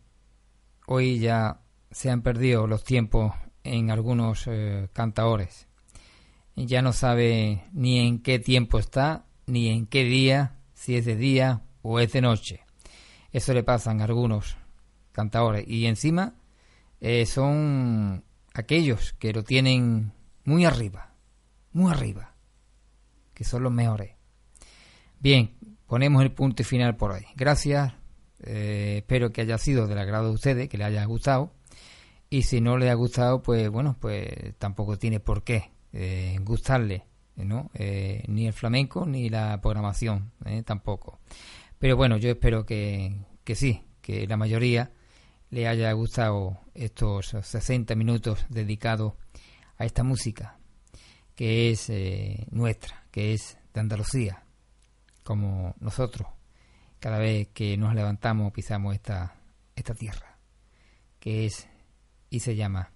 hoy 0.87 1.19
ya 1.19 1.59
se 1.91 2.09
han 2.09 2.21
perdido 2.21 2.67
los 2.67 2.85
tiempos 2.85 3.33
en 3.65 3.91
algunos 3.91 4.47
eh, 4.47 4.87
cantaores. 4.93 5.67
Ya 6.55 6.81
no 6.81 6.93
sabe 6.93 7.65
ni 7.73 7.99
en 7.99 8.19
qué 8.21 8.39
tiempo 8.39 8.79
está, 8.79 9.25
ni 9.45 9.67
en 9.67 9.87
qué 9.87 10.05
día, 10.05 10.55
si 10.73 10.95
es 10.95 11.03
de 11.03 11.17
día 11.17 11.59
o 11.81 11.99
es 11.99 12.13
de 12.13 12.21
noche. 12.21 12.61
Eso 13.33 13.53
le 13.53 13.63
pasan 13.63 13.99
a 13.99 14.05
algunos 14.05 14.55
cantaores. 15.11 15.67
Y 15.67 15.85
encima 15.85 16.35
eh, 17.01 17.25
son 17.25 18.23
aquellos 18.53 19.11
que 19.19 19.33
lo 19.33 19.43
tienen 19.43 20.13
muy 20.45 20.63
arriba, 20.63 21.11
muy 21.73 21.91
arriba 21.91 22.30
son 23.43 23.63
los 23.63 23.71
mejores. 23.71 24.15
Bien, 25.19 25.55
ponemos 25.87 26.23
el 26.23 26.31
punto 26.31 26.63
final 26.63 26.95
por 26.95 27.11
hoy. 27.11 27.25
Gracias, 27.35 27.93
eh, 28.43 28.95
espero 28.97 29.31
que 29.31 29.41
haya 29.41 29.57
sido 29.57 29.87
del 29.87 29.97
agrado 29.97 30.27
de 30.27 30.33
ustedes, 30.33 30.69
que 30.69 30.77
les 30.77 30.87
haya 30.87 31.05
gustado. 31.05 31.53
Y 32.29 32.43
si 32.43 32.61
no 32.61 32.77
les 32.77 32.89
ha 32.89 32.93
gustado, 32.93 33.43
pues 33.43 33.69
bueno, 33.69 33.97
pues 33.99 34.57
tampoco 34.57 34.97
tiene 34.97 35.19
por 35.19 35.43
qué 35.43 35.71
eh, 35.93 36.37
gustarle, 36.41 37.05
¿no? 37.35 37.69
Eh, 37.73 38.23
ni 38.27 38.47
el 38.47 38.53
flamenco 38.53 39.05
ni 39.05 39.29
la 39.29 39.59
programación, 39.59 40.31
¿eh? 40.45 40.63
tampoco. 40.63 41.19
Pero 41.77 41.97
bueno, 41.97 42.15
yo 42.15 42.29
espero 42.29 42.65
que, 42.65 43.25
que 43.43 43.55
sí, 43.55 43.83
que 44.01 44.25
la 44.27 44.37
mayoría 44.37 44.93
le 45.49 45.67
haya 45.67 45.91
gustado 45.91 46.59
estos 46.73 47.35
60 47.41 47.95
minutos 47.95 48.45
dedicados 48.47 49.15
a 49.77 49.83
esta 49.83 50.03
música 50.03 50.57
que 51.35 51.71
es 51.71 51.91
nuestra, 52.51 53.00
que 53.11 53.33
es 53.33 53.57
de 53.73 53.79
Andalucía, 53.79 54.43
como 55.23 55.75
nosotros, 55.79 56.27
cada 56.99 57.19
vez 57.19 57.49
que 57.53 57.77
nos 57.77 57.93
levantamos 57.93 58.51
pisamos 58.53 58.95
esta, 58.95 59.35
esta 59.75 59.93
tierra, 59.93 60.37
que 61.19 61.45
es 61.45 61.67
y 62.29 62.39
se 62.39 62.55
llama 62.55 62.91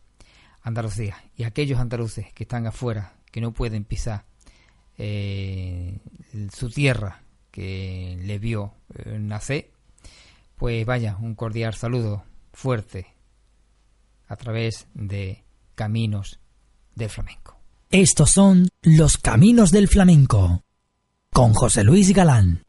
Andalucía. 0.62 1.24
Y 1.36 1.44
aquellos 1.44 1.80
andaluces 1.80 2.34
que 2.34 2.44
están 2.44 2.66
afuera, 2.66 3.14
que 3.32 3.42
no 3.42 3.52
pueden 3.52 3.84
pisar 3.84 4.26
eh, 4.98 6.00
su 6.52 6.70
tierra, 6.70 7.22
que 7.52 8.18
le 8.24 8.40
vio 8.40 8.74
eh, 8.94 9.20
nacer, 9.20 9.72
pues 10.56 10.86
vaya, 10.86 11.18
un 11.20 11.36
cordial 11.36 11.74
saludo 11.76 12.24
fuerte 12.54 13.08
a 14.28 14.36
través 14.38 14.88
de 14.94 15.44
Caminos 15.76 16.40
del 16.96 17.10
Flamenco. 17.10 17.55
Estos 17.92 18.32
son 18.32 18.68
los 18.82 19.18
caminos 19.18 19.72
del 19.72 19.88
flamenco 19.88 20.64
con 21.32 21.54
José 21.54 21.84
Luis 21.84 22.14
Galán. 22.14 22.64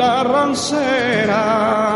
La 0.00 0.22
rancera. 0.22 1.89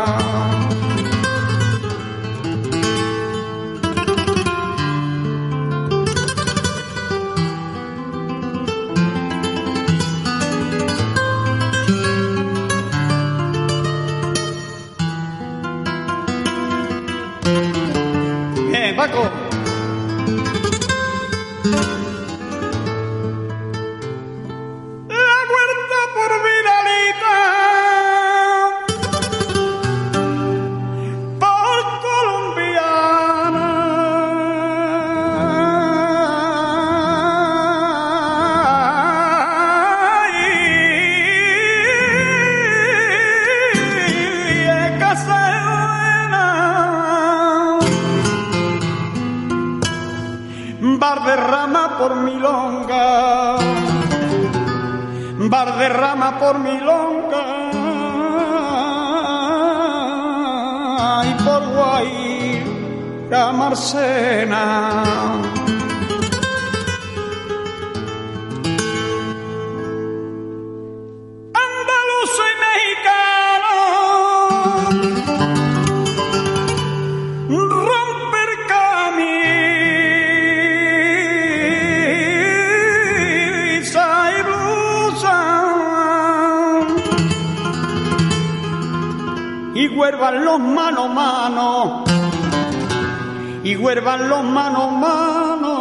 Los 94.17 94.43
mano 94.43 94.91
mano 94.91 95.75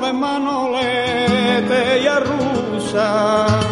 de 0.00 0.12
manolete 0.12 2.00
y 2.02 2.06
arrusa 2.06 3.65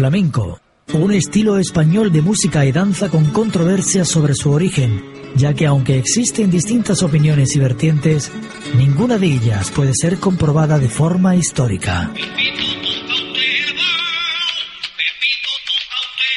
flamenco, 0.00 0.58
un 0.94 1.12
estilo 1.12 1.58
español 1.58 2.10
de 2.10 2.22
música 2.22 2.64
y 2.64 2.72
danza 2.72 3.10
con 3.10 3.26
controversias 3.32 4.08
sobre 4.08 4.34
su 4.34 4.50
origen, 4.50 5.04
ya 5.36 5.52
que 5.52 5.66
aunque 5.66 5.98
existen 5.98 6.50
distintas 6.50 7.02
opiniones 7.02 7.54
y 7.54 7.58
vertientes, 7.58 8.32
ninguna 8.78 9.18
de 9.18 9.26
ellas 9.26 9.70
puede 9.70 9.92
ser 9.92 10.18
comprobada 10.18 10.78
de 10.78 10.88
forma 10.88 11.36
histórica. 11.36 12.10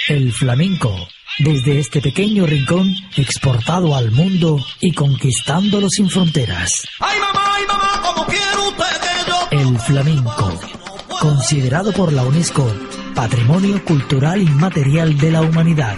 El 0.10 0.34
flamenco, 0.34 0.94
desde 1.40 1.80
este 1.80 2.02
pequeño 2.02 2.46
rincón, 2.46 2.94
exportado 3.16 3.96
al 3.96 4.12
mundo 4.12 4.60
y 4.82 4.92
conquistándolo 4.92 5.88
sin 5.90 6.10
fronteras. 6.10 6.84
El 9.52 9.80
flamenco, 9.80 10.60
considerado 11.22 11.94
por 11.94 12.12
la 12.12 12.24
UNESCO 12.24 12.70
Patrimonio 13.14 13.84
Cultural 13.86 14.42
Inmaterial 14.42 15.18
de 15.18 15.32
la 15.32 15.42
Humanidad. 15.42 15.98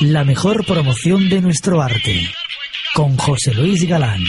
La 0.00 0.24
mejor 0.24 0.66
promoción 0.66 1.28
de 1.28 1.40
nuestro 1.40 1.80
arte, 1.80 2.30
con 2.94 3.16
José 3.16 3.54
Luis 3.54 3.86
Galán. 3.88 4.24